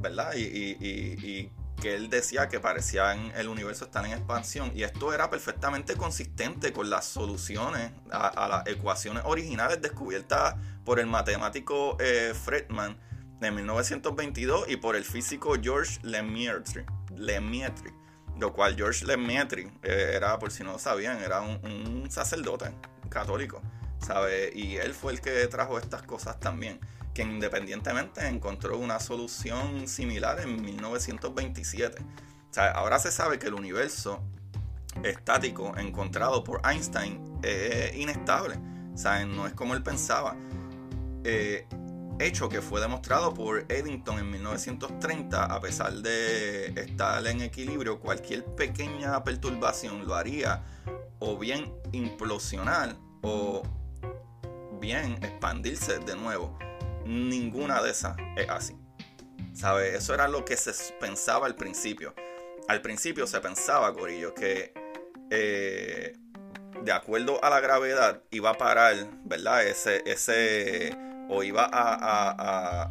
¿verdad? 0.00 0.34
y 0.36 1.50
que 1.84 1.94
él 1.94 2.08
decía 2.08 2.48
que 2.48 2.60
parecían 2.60 3.30
el 3.36 3.46
universo 3.46 3.84
estar 3.84 4.06
en 4.06 4.12
expansión 4.12 4.72
y 4.74 4.84
esto 4.84 5.12
era 5.12 5.28
perfectamente 5.28 5.96
consistente 5.96 6.72
con 6.72 6.88
las 6.88 7.04
soluciones 7.04 7.92
a, 8.10 8.48
las 8.48 8.66
ecuaciones 8.66 9.22
originales 9.26 9.82
descubiertas 9.82 10.54
por 10.82 10.98
el 10.98 11.06
matemático 11.06 11.98
eh, 12.00 12.32
Friedman 12.32 12.96
en 13.42 13.54
1922 13.54 14.64
y 14.70 14.78
por 14.78 14.96
el 14.96 15.04
físico 15.04 15.56
George 15.60 15.98
Lemaitre, 16.02 16.86
Lemaitre 17.18 17.92
lo 18.40 18.54
cual 18.54 18.76
George 18.76 19.04
Lemaitre 19.04 19.70
eh, 19.82 20.12
era, 20.14 20.38
por 20.38 20.52
si 20.52 20.64
no 20.64 20.72
lo 20.72 20.78
sabían, 20.78 21.20
era 21.20 21.42
un, 21.42 21.60
un 21.66 22.10
sacerdote 22.10 22.74
católico, 23.10 23.60
¿sabe? 23.98 24.50
Y 24.54 24.76
él 24.76 24.94
fue 24.94 25.12
el 25.12 25.20
que 25.20 25.46
trajo 25.48 25.78
estas 25.78 26.02
cosas 26.02 26.40
también 26.40 26.80
que 27.14 27.22
independientemente 27.22 28.26
encontró 28.26 28.76
una 28.76 28.98
solución 28.98 29.86
similar 29.86 30.40
en 30.40 30.60
1927. 30.60 32.02
O 32.02 32.54
sea, 32.54 32.72
ahora 32.72 32.98
se 32.98 33.12
sabe 33.12 33.38
que 33.38 33.46
el 33.46 33.54
universo 33.54 34.20
estático 35.02 35.72
encontrado 35.76 36.42
por 36.42 36.60
Einstein 36.68 37.38
es 37.42 37.94
inestable. 37.96 38.58
O 38.92 38.98
sea, 38.98 39.24
no 39.24 39.46
es 39.46 39.54
como 39.54 39.74
él 39.74 39.82
pensaba. 39.82 40.36
Eh, 41.22 41.66
hecho 42.18 42.48
que 42.48 42.60
fue 42.60 42.80
demostrado 42.80 43.32
por 43.32 43.64
Eddington 43.68 44.18
en 44.18 44.30
1930, 44.30 45.44
a 45.44 45.60
pesar 45.60 45.92
de 45.94 46.66
estar 46.80 47.26
en 47.26 47.42
equilibrio, 47.42 48.00
cualquier 48.00 48.44
pequeña 48.44 49.22
perturbación 49.24 50.06
lo 50.06 50.14
haría 50.14 50.62
o 51.18 51.38
bien 51.38 51.72
implosionar 51.92 52.96
o 53.22 53.62
bien 54.80 55.14
expandirse 55.22 55.98
de 55.98 56.14
nuevo 56.14 56.56
ninguna 57.04 57.82
de 57.82 57.90
esas 57.90 58.16
es 58.36 58.48
así. 58.48 58.76
¿Sabe? 59.52 59.96
Eso 59.96 60.14
era 60.14 60.28
lo 60.28 60.44
que 60.44 60.56
se 60.56 60.72
pensaba 61.00 61.46
al 61.46 61.54
principio. 61.54 62.14
Al 62.68 62.80
principio 62.80 63.26
se 63.26 63.40
pensaba, 63.40 63.92
Corillo, 63.92 64.34
que 64.34 64.72
eh, 65.30 66.16
de 66.82 66.92
acuerdo 66.92 67.42
a 67.44 67.50
la 67.50 67.60
gravedad 67.60 68.22
iba 68.30 68.50
a 68.50 68.54
parar, 68.54 68.96
¿verdad? 69.24 69.64
Ese, 69.64 70.02
ese, 70.06 70.96
o 71.28 71.42
iba 71.42 71.68
a, 71.72 72.90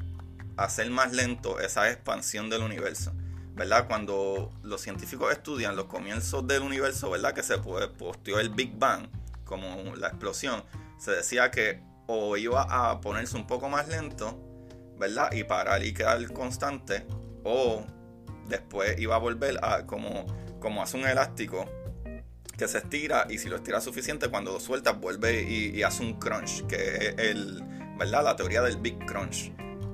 hacer 0.56 0.90
más 0.92 1.12
lento 1.12 1.60
esa 1.60 1.90
expansión 1.90 2.50
del 2.50 2.62
universo. 2.62 3.12
¿verdad? 3.56 3.88
Cuando 3.88 4.52
los 4.64 4.82
científicos 4.82 5.32
estudian 5.32 5.76
los 5.76 5.86
comienzos 5.86 6.48
del 6.48 6.64
universo, 6.64 7.12
¿verdad? 7.12 7.34
Que 7.34 7.44
se 7.44 7.58
posteó 7.60 8.40
el 8.40 8.50
Big 8.50 8.78
Bang, 8.80 9.08
como 9.44 9.96
la 9.96 10.08
explosión, 10.08 10.64
se 10.98 11.12
decía 11.12 11.52
que 11.52 11.80
o 12.08 12.38
iba 12.38 12.64
a 12.70 13.00
ponerse 13.02 13.36
un 13.36 13.48
poco 13.48 13.70
más 13.70 13.88
lento, 13.88 14.40
¿verdad? 14.98 15.32
Y 15.32 15.44
parar 15.44 15.84
y 15.84 15.94
quedar 15.94 16.32
constante, 16.34 17.06
o 17.44 17.84
después 18.48 19.00
iba 19.00 19.16
a 19.16 19.20
volver 19.20 19.60
a 19.64 19.86
como, 19.86 20.26
como 20.60 20.82
hace 20.82 20.98
un 20.98 21.08
elástico 21.08 21.66
que 22.58 22.68
se 22.68 22.80
estira 22.80 23.26
y 23.30 23.38
si 23.38 23.50
lo 23.50 23.56
estira 23.56 23.82
suficiente, 23.82 24.30
cuando 24.30 24.52
lo 24.52 24.60
sueltas 24.60 25.00
vuelve 25.00 25.42
y, 25.44 25.82
hace 25.84 26.04
un 26.04 26.20
crunch, 26.20 26.66
que 26.68 26.76
es 26.76 27.18
el, 27.18 27.64
¿verdad? 27.98 28.24
la 28.24 28.36
teoría 28.36 28.62
del 28.62 28.78
Big 28.78 29.06
Crunch. 29.06 29.52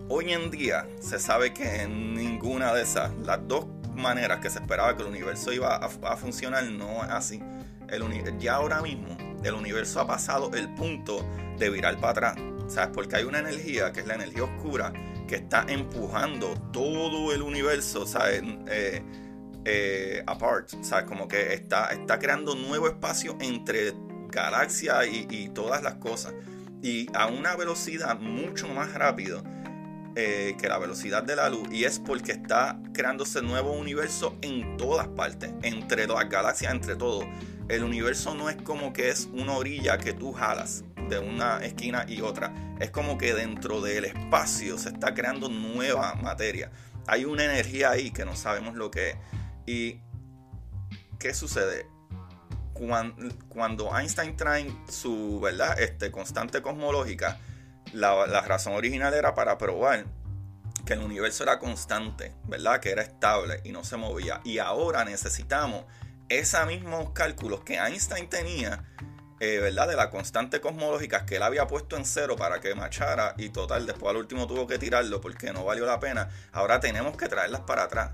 Hoy 0.09 0.33
en 0.33 0.49
día 0.51 0.87
se 0.99 1.19
sabe 1.19 1.53
que 1.53 1.83
en 1.83 2.15
ninguna 2.15 2.73
de 2.73 2.81
esas, 2.81 3.11
las 3.25 3.47
dos 3.47 3.67
maneras 3.95 4.39
que 4.39 4.49
se 4.49 4.59
esperaba 4.59 4.95
que 4.95 5.03
el 5.03 5.09
universo 5.09 5.53
iba 5.53 5.75
a, 5.75 6.17
funcionar, 6.17 6.63
no 6.65 7.03
es 7.03 7.11
así. 7.11 7.41
El, 7.87 8.37
ya 8.39 8.55
ahora 8.55 8.81
mismo 8.81 9.28
el 9.43 9.53
universo 9.53 10.01
ha 10.01 10.07
pasado 10.07 10.51
el 10.53 10.73
punto 10.75 11.25
de 11.57 11.69
virar 11.69 11.99
para 11.99 12.11
atrás. 12.11 12.35
¿Sabes? 12.67 12.89
Porque 12.93 13.15
hay 13.15 13.23
una 13.23 13.39
energía 13.39 13.91
que 13.91 14.01
es 14.01 14.07
la 14.07 14.15
energía 14.15 14.43
oscura 14.43 14.93
que 15.27 15.35
está 15.35 15.65
empujando 15.67 16.55
todo 16.71 17.33
el 17.33 17.41
universo, 17.43 18.05
¿sabes? 18.05 18.41
Eh, 18.67 19.03
eh, 19.65 20.23
apart, 20.25 20.69
¿sabes? 20.81 21.05
Como 21.05 21.27
que 21.27 21.53
está, 21.53 21.87
está 21.91 22.17
creando 22.17 22.55
nuevo 22.55 22.87
espacio 22.87 23.37
entre 23.39 23.93
galaxias 24.29 25.05
y, 25.07 25.49
todas 25.49 25.83
las 25.83 25.95
cosas. 25.95 26.33
Y 26.81 27.07
a 27.13 27.27
una 27.27 27.55
velocidad 27.55 28.19
mucho 28.19 28.67
más 28.69 28.93
rápido 28.93 29.43
eh, 30.15 30.55
que 30.59 30.67
la 30.67 30.79
velocidad 30.79 31.23
de 31.23 31.35
la 31.35 31.49
luz. 31.49 31.67
Y 31.71 31.83
es 31.83 31.99
porque 31.99 32.31
está 32.31 32.79
creándose 32.93 33.41
nuevo 33.41 33.73
universo 33.73 34.35
en 34.41 34.77
todas 34.77 35.07
partes, 35.09 35.51
entre 35.61 36.07
las 36.07 36.29
galaxias, 36.29 36.73
entre 36.73 36.95
todo. 36.95 37.27
El 37.69 37.83
universo 37.83 38.33
no 38.33 38.49
es 38.49 38.55
como 38.55 38.93
que 38.93 39.09
es 39.09 39.29
una 39.31 39.53
orilla 39.53 39.99
que 39.99 40.11
tú 40.11 40.33
jalas 40.33 40.83
de 41.07 41.19
una 41.19 41.59
esquina 41.63 42.03
y 42.07 42.21
otra. 42.21 42.51
Es 42.79 42.89
como 42.89 43.19
que 43.19 43.35
dentro 43.35 43.79
del 43.79 44.05
espacio 44.05 44.79
se 44.79 44.89
está 44.89 45.13
creando 45.13 45.49
nueva 45.49 46.15
materia. 46.15 46.71
Hay 47.05 47.25
una 47.25 47.45
energía 47.45 47.91
ahí 47.91 48.09
que 48.09 48.25
no 48.25 48.35
sabemos 48.35 48.73
lo 48.73 48.89
que 48.89 49.11
es. 49.11 49.15
¿Y 49.67 50.01
qué 51.19 51.35
sucede? 51.35 51.85
Cuando, 53.49 53.95
Einstein 53.95 54.35
trae 54.35 54.73
su 54.89 55.39
¿verdad? 55.39 55.79
Este, 55.79 56.09
constante 56.09 56.63
cosmológica, 56.63 57.37
la, 57.93 58.25
la 58.25 58.41
razón 58.41 58.73
original 58.73 59.13
era 59.13 59.35
para 59.35 59.59
probar 59.59 60.05
que 60.87 60.93
el 60.93 61.01
universo 61.01 61.43
era 61.43 61.59
constante, 61.59 62.33
¿verdad? 62.45 62.79
Que 62.79 62.89
era 62.89 63.03
estable 63.03 63.61
y 63.63 63.73
no 63.73 63.83
se 63.83 63.95
movía. 63.95 64.41
Y 64.43 64.57
ahora 64.57 65.05
necesitamos 65.05 65.85
esos 66.29 66.65
mismos 66.67 67.11
cálculos 67.11 67.61
que 67.61 67.75
Einstein 67.77 68.29
tenía 68.29 68.85
eh, 69.41 69.59
¿verdad? 69.59 69.87
De 69.87 69.95
la 69.95 70.09
constante 70.09 70.59
cosmológica 70.59 71.25
que 71.25 71.37
él 71.37 71.43
había 71.43 71.65
puesto 71.65 71.95
en 71.95 72.03
cero 72.03 72.35
para 72.35 72.59
que 72.59 72.75
machara 72.75 73.35
y 73.37 73.49
total, 73.49 73.85
después 73.85 74.09
al 74.09 74.17
último 74.17 74.47
tuvo 74.47 74.67
que 74.67 74.77
tirarlo 74.77 75.21
porque 75.21 75.53
no 75.53 75.63
valió 75.63 75.85
la 75.85 75.99
pena. 75.99 76.29
Ahora 76.51 76.81
tenemos 76.81 77.15
que 77.15 77.29
traerlas 77.29 77.61
para 77.61 77.83
atrás. 77.83 78.11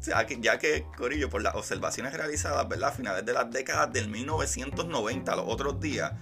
ya 0.40 0.58
que, 0.58 0.86
Corillo, 0.96 1.28
por 1.28 1.42
las 1.42 1.56
observaciones 1.56 2.12
realizadas, 2.12 2.68
¿verdad? 2.68 2.90
A 2.90 2.92
finales 2.92 3.26
de 3.26 3.32
las 3.32 3.50
décadas 3.50 3.92
del 3.92 4.08
1990, 4.08 5.34
los 5.34 5.44
otros 5.48 5.80
días, 5.80 6.12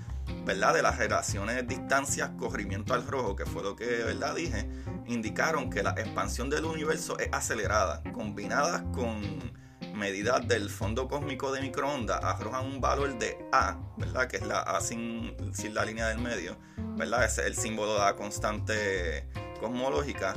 ¿verdad? 0.47 0.73
De 0.73 0.83
las 0.83 0.97
relaciones 0.97 1.69
distancias, 1.69 2.31
corrimiento 2.39 2.95
al 2.95 3.07
rojo, 3.07 3.37
que 3.37 3.45
fue 3.45 3.63
lo 3.63 3.77
que, 3.77 3.85
¿verdad? 3.85 4.35
Dije, 4.35 4.67
indicaron 5.07 5.69
que 5.69 5.83
la 5.83 5.91
expansión 5.91 6.49
del 6.49 6.65
universo 6.65 7.19
es 7.19 7.29
acelerada, 7.33 8.03
combinadas 8.15 8.83
con 8.95 9.61
medidas 10.01 10.49
del 10.49 10.71
fondo 10.71 11.07
cósmico 11.07 11.53
de 11.53 11.61
microondas 11.61 12.25
arrojan 12.25 12.65
un 12.65 12.81
valor 12.81 13.19
de 13.19 13.39
A, 13.53 13.79
¿verdad? 13.99 14.27
Que 14.27 14.39
es 14.39 14.47
la 14.47 14.61
A 14.61 14.81
sin, 14.81 15.37
la 15.75 15.85
línea 15.85 16.09
del 16.09 16.19
medio, 16.19 16.57
¿verdad? 16.97 17.25
Es 17.25 17.39
el 17.39 17.55
símbolo 17.55 17.93
de 17.95 18.01
la 18.01 18.17
constante 18.17 19.29
cosmológica. 19.61 20.35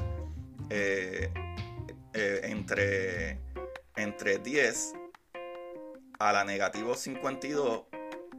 Eh, 0.69 1.31
eh, 2.13 2.41
entre, 2.43 3.39
entre 3.95 4.37
10 4.37 4.93
a 6.19 6.31
la 6.31 6.43
negativo 6.43 6.93
52 6.93 7.85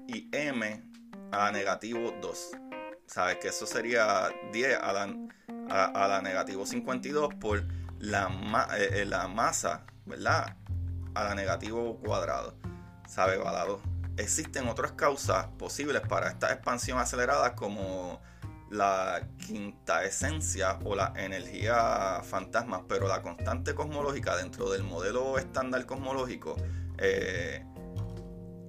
y 0.06 0.28
M 0.32 0.82
a 1.32 1.38
la 1.38 1.52
negativo 1.52 2.14
2. 2.20 2.50
¿Sabes? 3.06 3.38
Que 3.38 3.48
eso 3.48 3.66
sería 3.66 4.30
10 4.52 4.78
a 4.80 4.92
la, 4.92 5.16
a, 5.70 6.08
la 6.08 6.22
negativo 6.22 6.64
52 6.64 7.34
por 7.34 7.64
la, 7.98 8.28
eh, 8.78 9.04
la 9.06 9.26
masa, 9.26 9.84
¿verdad? 10.06 10.56
A 11.14 11.24
la 11.24 11.34
negativo 11.34 11.98
cuadrado. 11.98 12.54
¿Sabe? 13.06 13.36
Balado. 13.36 13.80
Existen 14.16 14.68
otras 14.68 14.92
causas 14.92 15.46
posibles 15.58 16.02
para 16.02 16.28
esta 16.28 16.52
expansión 16.52 16.98
acelerada 16.98 17.54
como 17.54 18.20
la 18.70 19.28
quinta 19.38 20.04
esencia 20.04 20.78
o 20.84 20.94
la 20.94 21.12
energía 21.16 22.20
fantasma, 22.22 22.86
pero 22.88 23.08
la 23.08 23.22
constante 23.22 23.74
cosmológica 23.74 24.36
dentro 24.36 24.70
del 24.70 24.82
modelo 24.82 25.38
estándar 25.38 25.84
cosmológico 25.86 26.56
eh, 26.98 27.64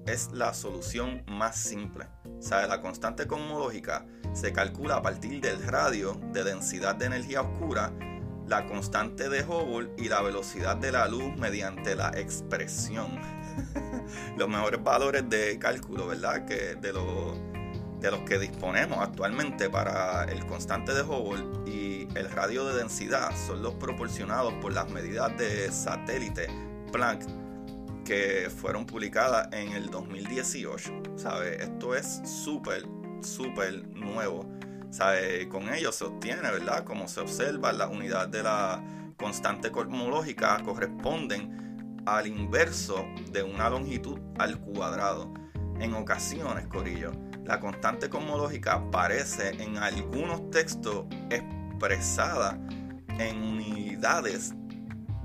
es 0.06 0.32
la 0.32 0.54
solución 0.54 1.24
más 1.28 1.56
simple. 1.56 2.08
¿Sabe? 2.40 2.68
La 2.68 2.82
constante 2.82 3.28
cosmológica 3.28 4.06
se 4.34 4.52
calcula 4.52 4.98
a 4.98 5.02
partir 5.02 5.42
del 5.42 5.64
radio 5.66 6.20
de 6.32 6.44
densidad 6.44 6.96
de 6.96 7.06
energía 7.06 7.42
oscura 7.42 7.92
la 8.48 8.66
constante 8.66 9.30
de 9.30 9.44
Hubble 9.44 9.92
y 9.98 10.10
la 10.10 10.22
velocidad 10.22 10.78
de 10.78 10.92
la 10.92 11.08
luz 11.08 11.36
mediante 11.38 11.96
la 11.96 12.10
expresión. 12.10 13.20
los 14.38 14.50
mejores 14.50 14.84
valores 14.84 15.30
de 15.30 15.58
cálculo, 15.60 16.08
¿verdad? 16.08 16.46
Que 16.46 16.76
de, 16.76 16.94
los, 16.94 17.38
de 18.00 18.12
los 18.12 18.22
que 18.22 18.38
disponemos 18.38 19.00
actualmente 19.00 19.70
para 19.70 20.26
el 20.26 20.46
constante 20.46 20.94
de 20.94 21.02
Hubble 21.02 21.72
y 21.72 22.08
el 22.16 22.30
radio 22.30 22.66
de 22.66 22.78
densidad 22.78 23.32
son 23.48 23.62
los 23.62 23.74
proporcionados 23.76 24.54
por 24.56 24.74
las 24.74 24.90
medidas 24.90 25.36
de 25.38 25.72
satélite 25.72 26.48
Planck 26.92 27.26
que 28.06 28.50
fueron 28.56 28.86
publicadas 28.86 29.50
en 29.52 29.74
el 29.74 29.90
2018. 29.90 31.04
¿Sabe? 31.16 31.62
Esto 31.62 31.96
es 31.96 32.22
súper, 32.24 32.86
súper 33.22 33.88
nuevo. 33.90 34.48
Con 35.50 35.74
ello 35.74 35.92
se 35.92 36.06
obtiene, 36.06 36.42
¿verdad? 36.42 36.84
Como 36.84 37.08
se 37.08 37.20
observa, 37.20 37.74
las 37.74 37.90
unidades 37.90 38.32
de 38.32 38.44
la 38.44 38.84
constante 39.18 39.72
cosmológica 39.72 40.62
corresponden 40.64 42.02
al 42.06 42.28
inverso 42.28 43.06
de 43.32 43.44
una 43.44 43.70
longitud 43.70 44.20
al 44.38 44.60
cuadrado. 44.60 45.34
En 45.80 45.94
ocasiones, 45.94 46.68
Corillo, 46.68 47.12
la 47.44 47.60
constante 47.60 48.10
cosmológica 48.10 48.74
aparece 48.74 49.50
en 49.62 49.78
algunos 49.78 50.50
textos 50.50 51.06
expresada 51.30 52.58
en 53.20 53.44
unidades 53.44 54.54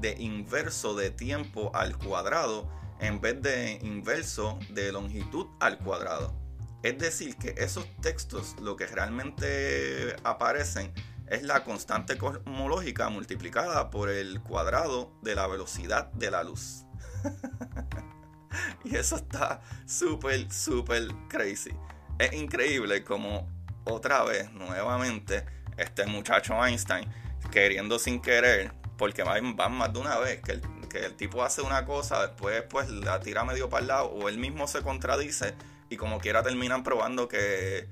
de 0.00 0.16
inverso 0.18 0.94
de 0.94 1.10
tiempo 1.10 1.70
al 1.74 1.96
cuadrado 1.96 2.68
en 2.98 3.20
vez 3.20 3.40
de 3.40 3.78
inverso 3.82 4.58
de 4.70 4.92
longitud 4.92 5.46
al 5.60 5.78
cuadrado. 5.78 6.39
Es 6.82 6.98
decir, 6.98 7.36
que 7.36 7.54
esos 7.58 7.86
textos 8.00 8.56
lo 8.60 8.76
que 8.76 8.86
realmente 8.86 10.16
aparecen 10.24 10.92
es 11.26 11.42
la 11.42 11.62
constante 11.62 12.18
cosmológica 12.18 13.08
multiplicada 13.08 13.90
por 13.90 14.08
el 14.08 14.40
cuadrado 14.42 15.12
de 15.22 15.34
la 15.34 15.46
velocidad 15.46 16.10
de 16.12 16.30
la 16.30 16.42
luz. 16.42 16.84
y 18.84 18.96
eso 18.96 19.16
está 19.16 19.60
súper, 19.86 20.50
súper 20.52 21.08
crazy. 21.28 21.70
Es 22.18 22.32
increíble 22.32 23.04
como 23.04 23.48
otra 23.84 24.24
vez, 24.24 24.50
nuevamente, 24.52 25.44
este 25.76 26.06
muchacho 26.06 26.64
Einstein, 26.64 27.08
queriendo 27.50 27.98
sin 27.98 28.20
querer, 28.20 28.72
porque 28.96 29.22
van, 29.22 29.54
más 29.54 29.92
de 29.92 29.98
una 29.98 30.18
vez, 30.18 30.42
que 30.42 30.52
el, 30.52 30.62
que 30.88 31.06
el 31.06 31.14
tipo 31.14 31.42
hace 31.42 31.62
una 31.62 31.84
cosa, 31.84 32.26
después 32.26 32.62
pues 32.68 32.90
la 32.90 33.20
tira 33.20 33.44
medio 33.44 33.70
para 33.70 33.82
el 33.82 33.88
lado, 33.88 34.06
o 34.10 34.28
él 34.28 34.38
mismo 34.38 34.66
se 34.66 34.82
contradice, 34.82 35.54
y 35.90 35.96
como 35.96 36.18
quiera 36.18 36.42
terminan 36.42 36.82
probando 36.82 37.28
que 37.28 37.88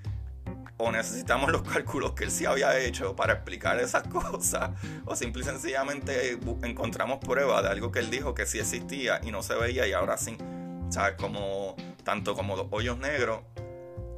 o 0.79 0.93
necesitamos 0.93 1.51
los 1.51 1.63
cálculos 1.69 2.13
que 2.13 2.25
él 2.25 2.31
sí 2.31 2.47
había 2.47 2.79
hecho 2.79 3.15
para 3.15 3.35
explicar 3.35 3.79
esas 3.81 4.05
cosas, 4.09 4.71
o 5.05 5.15
simple 5.15 5.43
y 5.43 5.45
sencillamente 5.45 6.39
encontramos 6.63 7.19
pruebas 7.19 7.63
de 7.65 7.69
algo 7.69 7.93
que 7.93 7.99
él 7.99 8.11
dijo 8.11 8.33
que 8.33 8.47
sí 8.47 8.61
existía 8.61 9.21
y 9.23 9.31
no 9.31 9.43
se 9.43 9.55
veía 9.55 9.87
y 9.87 9.93
ahora 9.93 10.17
sí. 10.17 10.39
O 10.89 10.93
sea, 10.93 11.17
como 11.17 11.77
tanto 12.05 12.35
como 12.35 12.57
los 12.57 12.69
hoyos 12.71 12.97
negros, 12.99 13.41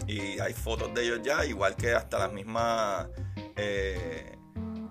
y 0.07 0.39
hay 0.39 0.53
fotos 0.53 0.93
de 0.95 1.05
ellos 1.05 1.21
ya, 1.23 1.45
igual 1.45 1.77
que 1.77 1.93
hasta 1.93 2.19
las 2.19 2.33
mismas 2.33 3.09
eh, 3.57 4.37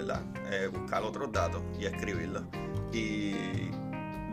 eh, 0.51 0.67
buscar 0.67 1.03
otros 1.03 1.31
datos 1.31 1.63
y 1.79 1.85
escribirlos. 1.85 2.43
Y 2.91 3.31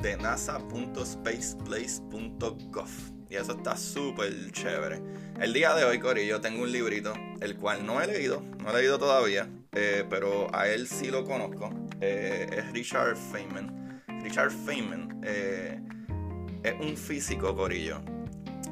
de 0.03 0.17
nasa.spaceplace.gov. 0.21 2.89
Y 3.31 3.37
eso 3.37 3.53
está 3.53 3.77
súper 3.77 4.51
chévere. 4.51 5.01
El 5.41 5.53
día 5.53 5.73
de 5.75 5.85
hoy, 5.85 6.01
Corillo, 6.01 6.41
tengo 6.41 6.65
un 6.65 6.73
librito, 6.73 7.13
el 7.41 7.57
cual 7.57 7.87
no 7.87 8.03
he 8.03 8.09
leído, 8.09 8.43
no 8.61 8.71
he 8.71 8.75
leído 8.75 8.99
todavía, 8.99 9.49
eh, 9.73 10.05
pero 10.11 10.53
a 10.53 10.67
él 10.67 10.89
sí 10.89 11.13
lo 11.13 11.23
conozco. 11.25 11.71
Eh, 12.01 12.49
es 12.51 12.73
Richard 12.73 13.17
Feynman. 13.17 14.03
Richard 14.25 14.51
Feynman 14.51 15.21
es 15.23 15.79
un 16.81 16.97
físico, 16.97 17.55
Corillo, 17.55 18.03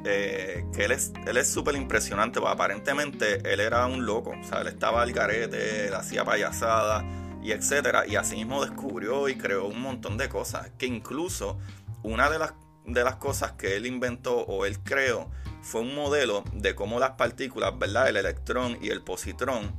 que 0.07 0.85
él 0.85 0.91
es 0.91 1.11
él 1.25 1.37
es 1.37 1.49
súper 1.49 1.75
impresionante, 1.75 2.39
porque 2.39 2.53
aparentemente 2.53 3.41
él 3.51 3.59
era 3.59 3.85
un 3.85 4.05
loco, 4.05 4.31
o 4.39 4.43
sea, 4.43 4.61
él 4.61 4.67
estaba 4.67 5.01
al 5.01 5.11
garete, 5.11 5.87
él 5.87 5.93
hacía 5.93 6.23
payasada 6.23 7.05
y 7.41 7.51
etcétera, 7.51 8.05
y 8.07 8.15
así 8.15 8.35
mismo 8.35 8.63
descubrió 8.63 9.29
y 9.29 9.37
creó 9.37 9.67
un 9.67 9.81
montón 9.81 10.17
de 10.17 10.29
cosas, 10.29 10.71
que 10.77 10.85
incluso 10.85 11.57
una 12.03 12.29
de 12.29 12.39
las, 12.39 12.53
de 12.85 13.03
las 13.03 13.15
cosas 13.15 13.53
que 13.53 13.75
él 13.75 13.85
inventó 13.85 14.37
o 14.37 14.65
él 14.65 14.79
creó 14.79 15.29
fue 15.61 15.81
un 15.81 15.93
modelo 15.95 16.43
de 16.53 16.75
cómo 16.75 16.99
las 16.99 17.11
partículas, 17.11 17.77
¿verdad? 17.77 18.07
El 18.07 18.17
electrón 18.17 18.77
y 18.81 18.89
el 18.89 19.01
positrón 19.01 19.75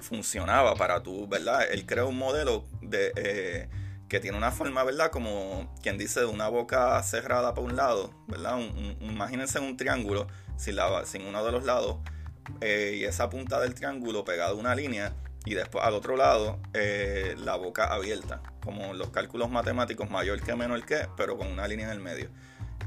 funcionaba 0.00 0.74
para 0.76 1.02
tú, 1.02 1.28
¿verdad? 1.28 1.70
Él 1.70 1.84
creó 1.86 2.08
un 2.08 2.18
modelo 2.18 2.64
de... 2.80 3.12
Eh, 3.16 3.68
que 4.10 4.18
tiene 4.18 4.36
una 4.36 4.50
forma, 4.50 4.82
¿verdad? 4.82 5.10
Como 5.10 5.72
quien 5.82 5.96
dice, 5.96 6.20
de 6.20 6.26
una 6.26 6.48
boca 6.48 7.00
cerrada 7.04 7.54
por 7.54 7.64
un 7.64 7.76
lado, 7.76 8.12
¿verdad? 8.26 8.58
imagínense 9.00 9.60
un 9.60 9.76
triángulo 9.76 10.26
sin, 10.56 10.76
la, 10.76 11.06
sin 11.06 11.24
uno 11.24 11.44
de 11.44 11.52
los 11.52 11.64
lados 11.64 11.98
eh, 12.60 12.96
y 12.98 13.04
esa 13.04 13.30
punta 13.30 13.60
del 13.60 13.72
triángulo 13.72 14.24
pegada 14.24 14.50
a 14.50 14.54
una 14.54 14.74
línea 14.74 15.14
y 15.46 15.54
después 15.54 15.84
al 15.84 15.94
otro 15.94 16.16
lado 16.16 16.58
eh, 16.74 17.36
la 17.38 17.54
boca 17.54 17.84
abierta, 17.84 18.42
como 18.64 18.94
los 18.94 19.10
cálculos 19.10 19.48
matemáticos 19.48 20.10
mayor 20.10 20.42
que 20.42 20.56
menor 20.56 20.84
que, 20.84 21.06
pero 21.16 21.38
con 21.38 21.46
una 21.46 21.68
línea 21.68 21.86
en 21.86 21.92
el 21.92 22.00
medio. 22.00 22.30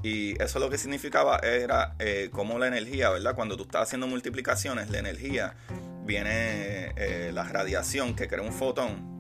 Y 0.04 0.42
eso 0.44 0.60
lo 0.60 0.70
que 0.70 0.78
significaba 0.78 1.38
era 1.38 1.96
eh, 2.00 2.30
como 2.34 2.60
la 2.60 2.68
energía, 2.68 3.10
¿verdad? 3.10 3.34
Cuando 3.34 3.56
tú 3.56 3.64
estás 3.64 3.84
haciendo 3.84 4.08
multiplicaciones, 4.08 4.90
la 4.90 5.00
energía 5.00 5.56
viene 6.06 7.32
la 7.32 7.44
radiación 7.44 8.14
que 8.14 8.28
crea 8.28 8.42
un 8.42 8.52
fotón 8.52 9.13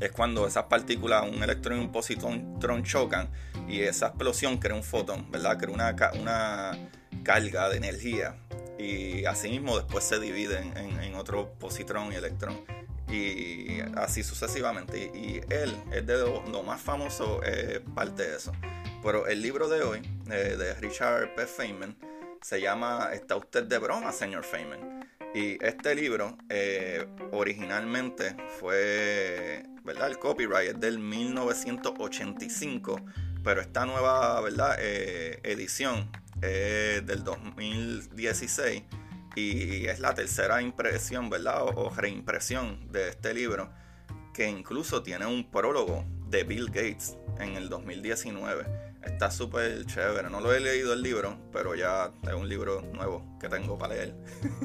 es 0.00 0.12
cuando 0.12 0.46
esas 0.46 0.64
partículas, 0.64 1.24
un 1.28 1.42
electrón 1.42 1.78
y 1.78 1.80
un 1.80 1.92
positrón 1.92 2.82
chocan 2.84 3.28
y 3.68 3.80
esa 3.80 4.08
explosión 4.08 4.58
crea 4.58 4.74
un 4.74 4.82
fotón, 4.82 5.30
¿verdad? 5.30 5.58
Crea 5.58 5.74
una, 5.74 5.94
una 6.20 6.78
carga 7.22 7.68
de 7.68 7.76
energía 7.76 8.36
y 8.78 9.24
asimismo 9.24 9.76
después 9.76 10.04
se 10.04 10.18
dividen 10.18 10.76
en, 10.76 11.14
otro 11.14 11.52
positrón 11.54 12.12
y 12.12 12.16
electrón 12.16 12.60
y 13.08 13.80
así 13.96 14.22
sucesivamente. 14.22 15.10
Y, 15.14 15.40
él 15.52 15.76
es 15.92 16.06
de 16.06 16.18
lo, 16.18 16.62
más 16.62 16.80
famoso, 16.80 17.40
eh, 17.44 17.80
parte 17.94 18.28
de 18.28 18.36
eso. 18.36 18.52
Pero 19.02 19.26
el 19.26 19.42
libro 19.42 19.68
de 19.68 19.82
hoy, 19.82 20.02
eh, 20.30 20.56
de 20.56 20.74
Richard 20.74 21.34
P. 21.34 21.46
Feynman, 21.46 21.96
se 22.42 22.60
llama 22.60 23.10
¿Está 23.12 23.36
usted 23.36 23.64
de 23.64 23.78
broma, 23.78 24.12
señor 24.12 24.44
Feynman? 24.44 25.08
Y 25.34 25.58
este 25.64 25.94
libro 25.96 26.38
eh, 26.48 27.08
originalmente 27.32 28.36
fue, 28.60 29.64
¿verdad? 29.82 30.08
El 30.08 30.20
copyright 30.20 30.74
es 30.74 30.80
del 30.80 31.00
1985, 31.00 33.00
pero 33.42 33.60
esta 33.60 33.84
nueva, 33.84 34.40
¿verdad? 34.40 34.76
Eh, 34.78 35.40
edición 35.42 36.08
es 36.40 37.04
del 37.04 37.24
2016 37.24 38.84
y 39.34 39.86
es 39.86 39.98
la 39.98 40.14
tercera 40.14 40.62
impresión, 40.62 41.28
¿verdad? 41.30 41.64
O, 41.64 41.90
reimpresión 41.90 42.92
de 42.92 43.08
este 43.08 43.34
libro, 43.34 43.72
que 44.32 44.48
incluso 44.48 45.02
tiene 45.02 45.26
un 45.26 45.50
prólogo 45.50 46.04
de 46.28 46.44
Bill 46.44 46.66
Gates 46.66 47.18
en 47.40 47.56
el 47.56 47.68
2019. 47.68 48.83
Está 49.06 49.30
súper 49.30 49.84
chévere. 49.86 50.30
No 50.30 50.40
lo 50.40 50.52
he 50.52 50.60
leído 50.60 50.92
el 50.92 51.02
libro, 51.02 51.38
pero 51.52 51.74
ya 51.74 52.12
es 52.22 52.34
un 52.34 52.48
libro 52.48 52.82
nuevo 52.92 53.36
que 53.38 53.48
tengo 53.48 53.78
para 53.78 53.94
leer. 53.94 54.14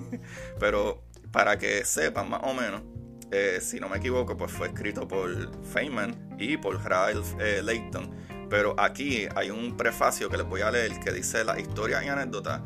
pero 0.60 1.04
para 1.32 1.58
que 1.58 1.86
sepan 1.86 2.30
más 2.30 2.42
o 2.44 2.54
menos, 2.54 2.82
eh, 3.32 3.60
si 3.62 3.80
no 3.80 3.90
me 3.90 3.98
equivoco, 3.98 4.36
pues 4.36 4.52
fue 4.52 4.68
escrito 4.68 5.08
por 5.08 5.30
Feynman 5.66 6.36
y 6.40 6.58
por 6.58 6.84
Ralph 6.84 7.40
eh, 7.40 7.62
Layton. 7.64 8.48
Pero 8.50 8.76
aquí 8.80 9.28
hay 9.36 9.52
un 9.52 9.78
prefacio 9.78 10.30
que 10.30 10.38
les 10.38 10.46
voy 10.46 10.62
a 10.62 10.72
leer 10.72 11.00
que 11.00 11.12
dice 11.12 11.44
las 11.44 11.60
historias 11.60 12.04
y 12.04 12.08
anécdotas 12.08 12.62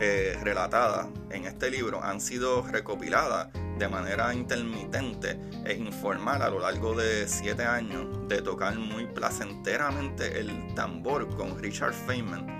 eh, 0.00 0.38
relatadas 0.42 1.08
en 1.30 1.44
este 1.44 1.70
libro 1.70 2.02
han 2.02 2.20
sido 2.20 2.62
recopiladas 2.62 3.48
de 3.78 3.88
manera 3.88 4.34
intermitente 4.34 5.40
e 5.64 5.74
informal 5.74 6.42
a 6.42 6.50
lo 6.50 6.60
largo 6.60 6.94
de 6.94 7.28
siete 7.28 7.64
años 7.64 8.06
de 8.28 8.42
tocar 8.42 8.76
muy 8.78 9.06
placenteramente 9.06 10.40
el 10.40 10.74
tambor 10.74 11.28
con 11.36 11.58
Richard 11.58 11.94
Feynman 11.94 12.58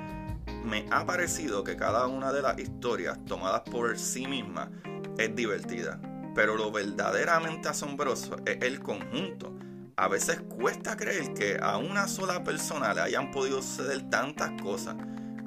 me 0.69 0.87
ha 0.91 1.05
parecido 1.07 1.65
que 1.65 1.77
cada 1.77 2.07
una 2.07 2.33
de 2.33 2.43
las 2.43 2.59
historias 2.59 3.25
tomadas 3.25 3.63
por 3.63 3.99
sí 3.99 4.27
misma 4.27 4.71
es 5.17 5.35
divertida. 5.35 6.01
Pero 6.35 6.57
lo 6.57 6.71
verdaderamente 6.71 7.69
asombroso 7.69 8.37
es 8.45 8.59
el 8.63 8.81
conjunto. 8.81 9.55
A 9.97 10.09
veces 10.09 10.41
cuesta 10.41 10.97
creer 10.97 11.35
que 11.35 11.59
a 11.61 11.79
una 11.79 12.07
sola 12.07 12.45
persona 12.45 12.95
le 12.95 13.01
hayan 13.01 13.31
podido 13.31 13.63
suceder 13.63 14.09
tantas 14.11 14.61
cosas 14.63 14.97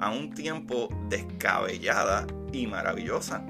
a 0.02 0.10
un 0.10 0.34
tiempo 0.34 0.90
descabellada 1.08 2.28
y 2.52 2.68
maravillosa. 2.68 3.46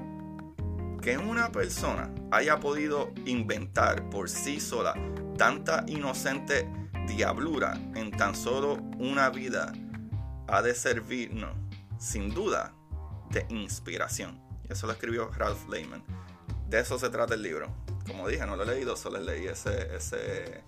Que 1.00 1.18
una 1.18 1.50
persona 1.50 2.14
haya 2.30 2.60
podido 2.60 3.10
inventar 3.24 4.08
por 4.10 4.28
sí 4.30 4.60
sola 4.60 4.94
tanta 5.36 5.84
inocente 5.88 6.68
diablura 7.08 7.74
en 7.96 8.10
tan 8.12 8.36
solo 8.36 8.74
una 8.98 9.30
vida 9.30 9.72
ha 10.46 10.62
de 10.62 10.74
servirnos, 10.74 11.56
sin 11.98 12.32
duda, 12.32 12.74
de 13.30 13.46
inspiración. 13.48 14.40
Y 14.68 14.72
eso 14.72 14.86
lo 14.86 14.92
escribió 14.92 15.30
Ralph 15.30 15.68
Lehman. 15.68 16.04
De 16.68 16.80
eso 16.80 16.98
se 16.98 17.08
trata 17.08 17.34
el 17.34 17.42
libro. 17.42 17.74
Como 18.06 18.28
dije, 18.28 18.46
no 18.46 18.56
lo 18.56 18.64
he 18.64 18.66
leído, 18.66 18.96
solo 18.96 19.18
leí 19.18 19.46
ese, 19.46 19.96
ese, 19.96 20.62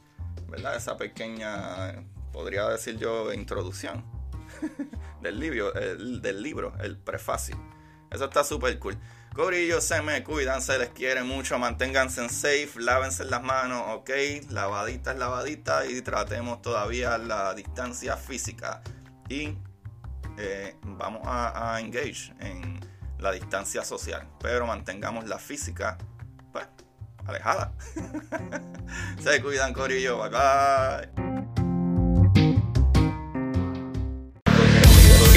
¿verdad? 0.49 0.77
esa 0.77 0.97
pequeña, 0.97 2.03
podría 2.33 2.69
decir 2.69 2.97
yo, 2.97 3.33
introducción 3.33 4.14
del, 5.21 5.41
libro, 5.41 5.75
el, 5.75 6.21
del 6.23 6.43
libro, 6.43 6.75
el 6.81 6.97
prefacio. 6.97 7.57
Eso 8.11 8.27
está 8.27 8.45
súper 8.45 8.79
cool. 8.79 8.97
Corillo, 9.35 9.81
se 9.81 10.01
me 10.01 10.23
cuidan, 10.23 10.63
se 10.63 10.79
les 10.79 10.91
quiere 10.91 11.25
mucho, 11.25 11.59
manténganse 11.59 12.23
en 12.23 12.31
safe, 12.31 12.71
lávense 12.77 13.25
las 13.25 13.43
manos, 13.43 13.83
ok, 13.89 14.11
lavadita 14.51 15.11
es 15.11 15.19
lavadita 15.19 15.87
y 15.87 16.01
tratemos 16.03 16.63
todavía 16.63 17.19
la 17.19 17.53
distancia 17.55 18.17
física. 18.17 18.81
Y 19.29 19.57
eh, 20.39 20.77
vamos 20.83 21.23
a, 21.25 21.75
a, 21.75 21.81
engage 21.81 22.33
en 22.39 22.79
la 23.19 23.33
distancia 23.33 23.85
social, 23.85 24.29
pero 24.39 24.67
mantengamos 24.69 25.27
la 25.27 25.41
física, 25.41 25.99
pues, 26.53 26.69
alejada. 27.27 27.73
se 29.21 29.43
cuidan, 29.43 29.73
Corillo, 29.73 30.19
bye 30.19 30.31
bye. 30.31 31.24